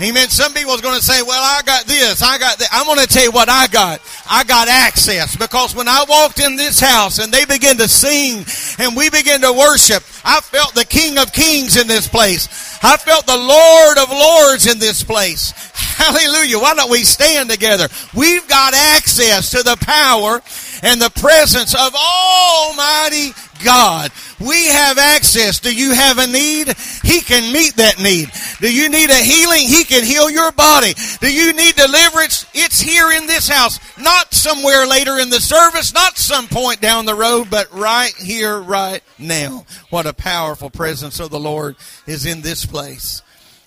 Amen. 0.00 0.28
Some 0.28 0.54
people 0.54 0.74
is 0.74 0.80
going 0.80 0.96
to 0.96 1.04
say, 1.04 1.22
well, 1.22 1.42
I 1.42 1.60
got 1.62 1.86
this, 1.86 2.22
I 2.22 2.38
got 2.38 2.58
that. 2.58 2.68
I'm 2.70 2.86
going 2.86 3.00
to 3.00 3.06
tell 3.06 3.24
you 3.24 3.32
what 3.32 3.48
I 3.48 3.66
got. 3.66 4.00
I 4.30 4.44
got 4.44 4.68
access 4.68 5.34
because 5.34 5.74
when 5.74 5.88
I 5.88 6.04
walked 6.08 6.38
in 6.38 6.54
this 6.54 6.78
house 6.78 7.18
and 7.18 7.32
they 7.32 7.44
began 7.44 7.76
to 7.78 7.88
sing 7.88 8.44
and 8.78 8.96
we 8.96 9.10
began 9.10 9.40
to 9.40 9.52
worship, 9.52 10.04
I 10.24 10.40
felt 10.40 10.76
the 10.76 10.84
King 10.84 11.18
of 11.18 11.32
Kings 11.32 11.76
in 11.76 11.88
this 11.88 12.06
place. 12.06 12.46
I 12.80 12.96
felt 12.96 13.26
the 13.26 13.36
Lord 13.36 13.98
of 13.98 14.10
Lords 14.10 14.68
in 14.68 14.78
this 14.78 15.02
place. 15.02 15.52
Hallelujah. 15.98 16.60
Why 16.60 16.74
don't 16.74 16.90
we 16.90 17.02
stand 17.02 17.50
together? 17.50 17.88
We've 18.14 18.46
got 18.46 18.72
access 18.72 19.50
to 19.50 19.64
the 19.64 19.76
power 19.80 20.40
and 20.84 21.02
the 21.02 21.10
presence 21.10 21.74
of 21.74 21.92
Almighty 21.92 23.32
God. 23.64 24.12
We 24.38 24.68
have 24.68 24.96
access. 24.96 25.58
Do 25.58 25.74
you 25.74 25.92
have 25.92 26.18
a 26.18 26.28
need? 26.28 26.68
He 27.02 27.20
can 27.20 27.52
meet 27.52 27.74
that 27.76 27.98
need. 27.98 28.30
Do 28.60 28.72
you 28.72 28.88
need 28.88 29.10
a 29.10 29.14
healing? 29.14 29.66
He 29.66 29.82
can 29.82 30.04
heal 30.04 30.30
your 30.30 30.52
body. 30.52 30.94
Do 31.20 31.32
you 31.32 31.52
need 31.52 31.74
deliverance? 31.74 32.46
It's 32.54 32.80
here 32.80 33.10
in 33.10 33.26
this 33.26 33.48
house. 33.48 33.80
Not 33.98 34.32
somewhere 34.32 34.86
later 34.86 35.18
in 35.18 35.30
the 35.30 35.40
service, 35.40 35.92
not 35.92 36.16
some 36.16 36.46
point 36.46 36.80
down 36.80 37.06
the 37.06 37.16
road, 37.16 37.48
but 37.50 37.74
right 37.74 38.14
here, 38.14 38.56
right 38.60 39.02
now. 39.18 39.66
What 39.90 40.06
a 40.06 40.12
powerful 40.12 40.70
presence 40.70 41.18
of 41.18 41.30
the 41.30 41.40
Lord 41.40 41.74
is 42.06 42.24
in 42.24 42.42
this 42.42 42.64
place. 42.64 43.22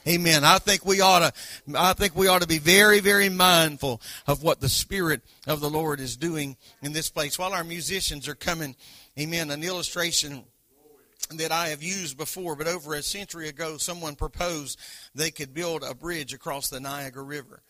Amen. 0.08 0.44
I 0.44 0.58
think 0.58 0.84
we 0.84 1.00
ought 1.00 1.20
to, 1.20 1.34
I 1.78 1.94
think 1.94 2.16
we 2.16 2.28
ought 2.28 2.42
to 2.42 2.48
be 2.48 2.58
very, 2.58 3.00
very 3.02 3.30
mindful 3.30 4.02
of 4.26 4.42
what 4.42 4.60
the 4.60 4.70
Spirit 4.70 5.22
of 5.46 5.62
the 5.62 5.70
Lord 5.70 6.00
is 6.00 6.18
doing 6.18 6.58
in 6.82 6.92
this 6.92 7.10
place. 7.10 7.38
While 7.38 7.54
our 7.54 7.64
musicians 7.64 8.28
are 8.28 8.34
coming, 8.34 8.76
amen, 9.20 9.52
an 9.52 9.64
illustration 9.64 10.44
that 11.30 11.52
I 11.52 11.70
have 11.70 11.84
used 11.84 12.18
before, 12.18 12.56
but 12.56 12.68
over 12.68 12.96
a 12.96 13.04
century 13.04 13.48
ago, 13.48 13.78
someone 13.78 14.16
proposed 14.16 14.80
they 15.14 15.30
could 15.30 15.54
build 15.54 15.84
a 15.84 15.94
bridge 15.94 16.34
across 16.34 16.70
the 16.70 16.80
Niagara 16.80 17.24
River. 17.24 17.62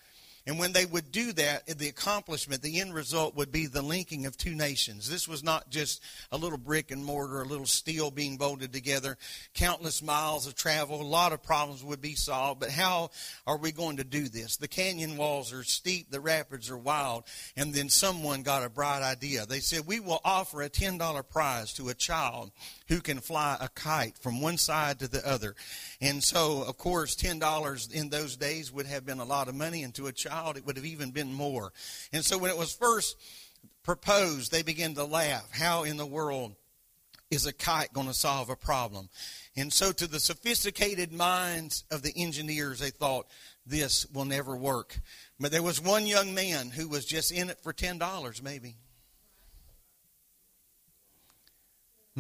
And 0.48 0.58
when 0.58 0.72
they 0.72 0.86
would 0.86 1.12
do 1.12 1.34
that, 1.34 1.64
eh, 1.68 1.74
the 1.78 1.88
accomplishment, 1.88 2.64
the 2.64 2.80
end 2.80 2.96
result 2.96 3.36
would 3.36 3.52
be 3.52 3.68
the 3.68 3.84
linking 3.84 4.26
of 4.26 4.38
two 4.38 4.56
nations. 4.56 5.08
This 5.08 5.28
was 5.28 5.44
not 5.44 5.70
just 5.70 6.02
a 6.32 6.38
little 6.38 6.58
brick 6.58 6.90
and 6.90 7.06
mortar, 7.06 7.42
a 7.42 7.46
little 7.46 7.68
steel 7.68 8.10
being 8.10 8.38
bolted 8.38 8.74
together. 8.74 9.18
Countless 9.54 10.02
miles 10.02 10.48
of 10.48 10.56
travel, 10.56 11.00
a 11.00 11.04
lot 11.04 11.32
of 11.32 11.44
problems 11.44 11.84
would 11.84 12.02
be 12.02 12.16
solved. 12.16 12.60
But 12.60 12.72
how 12.72 13.12
are 13.46 13.58
we 13.58 13.72
going 13.72 13.98
to 13.98 14.04
do 14.04 14.28
this? 14.28 14.58
The 14.58 14.68
canyon 14.68 15.16
walls 15.16 15.54
are 15.54 15.64
steep, 15.64 16.10
the 16.10 16.20
rapids 16.20 16.72
are 16.72 16.78
wild. 16.78 17.26
And 17.56 17.74
then 17.74 17.90
someone 17.90 18.42
got 18.42 18.64
a 18.64 18.70
bright 18.70 19.04
idea. 19.04 19.46
They 19.46 19.60
said, 19.60 19.86
We 19.86 20.00
will 20.00 20.22
offer 20.26 20.64
a 20.64 20.70
$10 20.70 21.30
prize 21.30 21.74
to 21.74 21.90
a 21.90 21.94
child 21.94 22.52
who 22.92 23.00
can 23.00 23.22
fly 23.22 23.56
a 23.62 23.70
kite 23.70 24.18
from 24.18 24.42
one 24.42 24.58
side 24.58 25.00
to 25.00 25.08
the 25.08 25.26
other. 25.26 25.56
And 26.02 26.22
so, 26.22 26.66
of 26.68 26.78
course, 26.78 27.16
$10 27.16 27.94
in 27.94 28.10
those 28.10 28.36
days 28.36 28.70
would 28.70 28.86
have 28.86 29.06
been 29.06 29.22
a 29.22 29.26
lot 29.26 29.48
of 29.48 29.56
money, 29.56 29.84
and 29.84 29.96
to 29.96 30.08
a 30.08 30.12
child, 30.12 30.58
it 30.58 30.66
would 30.66 30.76
have 30.76 30.86
even 30.86 31.12
been 31.12 31.32
more. 31.32 31.72
And 32.12 32.26
so, 32.26 32.38
when 32.38 32.52
it 32.52 32.58
was 32.58 32.74
first 32.74 33.16
proposed, 33.82 34.52
they 34.52 34.62
began 34.62 34.94
to 34.96 35.06
laugh. 35.06 35.50
How 35.54 35.84
in 35.84 35.96
the 35.96 36.06
world 36.06 36.54
is 37.30 37.46
a 37.46 37.54
kite 37.54 37.94
going 37.94 38.08
to 38.08 38.14
solve 38.14 38.50
a 38.50 38.58
problem? 38.58 39.08
And 39.56 39.72
so, 39.72 39.94
to 39.94 40.06
the 40.06 40.20
sophisticated 40.20 41.14
minds 41.14 41.86
of 41.92 42.02
the 42.02 42.12
engineers, 42.18 42.80
they 42.80 42.90
thought, 42.90 43.28
this 43.66 44.06
will 44.08 44.26
never 44.26 44.54
work. 44.58 45.00
But 45.40 45.54
there 45.54 45.64
was 45.64 45.80
one 45.80 46.08
young 46.08 46.34
man 46.34 46.72
who 46.72 46.90
was 46.90 47.06
just 47.06 47.32
in 47.32 47.50
it 47.50 47.62
for 47.62 47.72
$10, 47.72 48.44
maybe. 48.44 48.76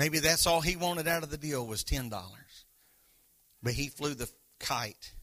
Maybe 0.01 0.17
that's 0.17 0.47
all 0.47 0.61
he 0.61 0.75
wanted 0.77 1.07
out 1.07 1.21
of 1.21 1.29
the 1.29 1.37
deal 1.37 1.67
was 1.67 1.83
$10. 1.83 2.11
But 3.61 3.73
he 3.73 3.87
flew 3.89 4.15
the 4.15 4.27
kite. 4.59 5.13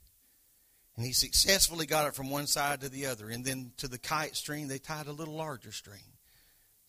And 0.97 1.05
he 1.05 1.13
successfully 1.13 1.85
got 1.85 2.07
it 2.07 2.15
from 2.15 2.31
one 2.31 2.47
side 2.47 2.83
to 2.83 2.89
the 2.89 3.07
other. 3.07 3.29
And 3.29 3.45
then 3.45 3.73
to 3.79 3.89
the 3.89 3.99
kite 3.99 4.37
string, 4.37 4.69
they 4.69 4.79
tied 4.79 5.09
a 5.09 5.13
little 5.13 5.35
larger 5.35 5.73
string. 5.73 6.05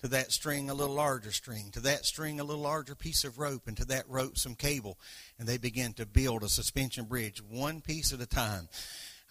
To 0.04 0.08
that 0.10 0.32
string, 0.32 0.69
a 0.69 0.75
little 0.75 0.93
larger 0.93 1.32
string. 1.32 1.71
To 1.71 1.80
that 1.80 2.06
string, 2.06 2.39
a 2.39 2.43
little 2.43 2.62
larger 2.62 2.93
piece 2.93 3.23
of 3.23 3.39
rope. 3.39 3.63
And 3.65 3.75
to 3.78 3.86
that 3.86 4.08
rope, 4.08 4.38
some 4.38 4.54
cable. 4.54 4.99
And 5.39 5.47
they 5.47 5.58
began 5.58 5.93
to 5.93 6.06
build 6.06 6.43
a 6.43 6.47
suspension 6.47 7.06
bridge, 7.06 7.41
one 7.41 7.82
piece 7.82 8.13
at 8.13 8.21
a 8.21 8.28
time. 8.28 8.69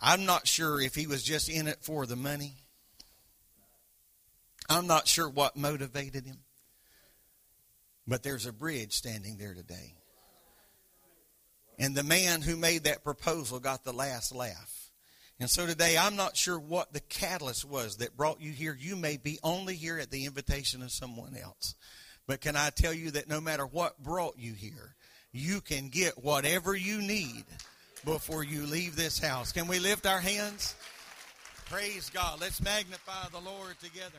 I'm 0.01 0.27
not 0.27 0.49
sure 0.49 0.81
if 0.81 0.97
he 0.97 1.07
was 1.07 1.23
just 1.23 1.49
in 1.49 1.69
it 1.69 1.79
for 1.83 2.07
the 2.07 2.17
money. 2.17 2.55
I'm 4.69 4.89
not 4.89 5.07
sure 5.07 5.29
what 5.29 5.57
motivated 5.57 6.27
him. 6.27 6.39
But 8.09 8.23
there's 8.23 8.47
a 8.47 8.53
bridge 8.53 8.95
standing 8.95 9.37
there 9.37 9.53
today. 9.53 9.95
And 11.79 11.95
the 11.95 12.03
man 12.03 12.41
who 12.41 12.57
made 12.57 12.85
that 12.85 13.05
proposal 13.05 13.61
got 13.61 13.85
the 13.85 13.93
last 13.93 14.35
laugh. 14.35 14.91
And 15.39 15.49
so 15.49 15.67
today, 15.67 15.97
I'm 15.97 16.17
not 16.17 16.37
sure 16.37 16.59
what 16.59 16.93
the 16.93 17.01
catalyst 17.01 17.65
was 17.65 17.99
that 17.99 18.17
brought 18.17 18.41
you 18.41 18.51
here. 18.51 18.77
You 18.77 18.97
may 18.97 19.19
be 19.19 19.39
only 19.45 19.77
here 19.77 19.99
at 19.99 20.11
the 20.11 20.25
invitation 20.25 20.83
of 20.83 20.91
someone 20.91 21.37
else. 21.37 21.77
But 22.27 22.41
can 22.41 22.57
I 22.57 22.71
tell 22.71 22.93
you 22.93 23.13
that 23.13 23.29
no 23.29 23.41
matter 23.41 23.65
what 23.65 24.03
brought 24.03 24.37
you 24.39 24.55
here, 24.55 24.97
you 25.31 25.61
can 25.61 25.89
get 25.89 26.25
whatever 26.25 26.75
you 26.75 27.01
need 27.01 27.45
before 28.05 28.43
you 28.43 28.67
leave 28.67 28.97
this 28.97 29.19
house. 29.19 29.53
Can 29.53 29.69
we 29.69 29.79
lift 29.79 30.07
our 30.07 30.21
hands? 30.21 30.75
Praise 31.67 32.11
God. 32.11 32.41
Let's 32.41 32.63
magnify 32.63 33.29
the 33.31 33.39
Lord 33.39 33.79
together. 33.81 34.19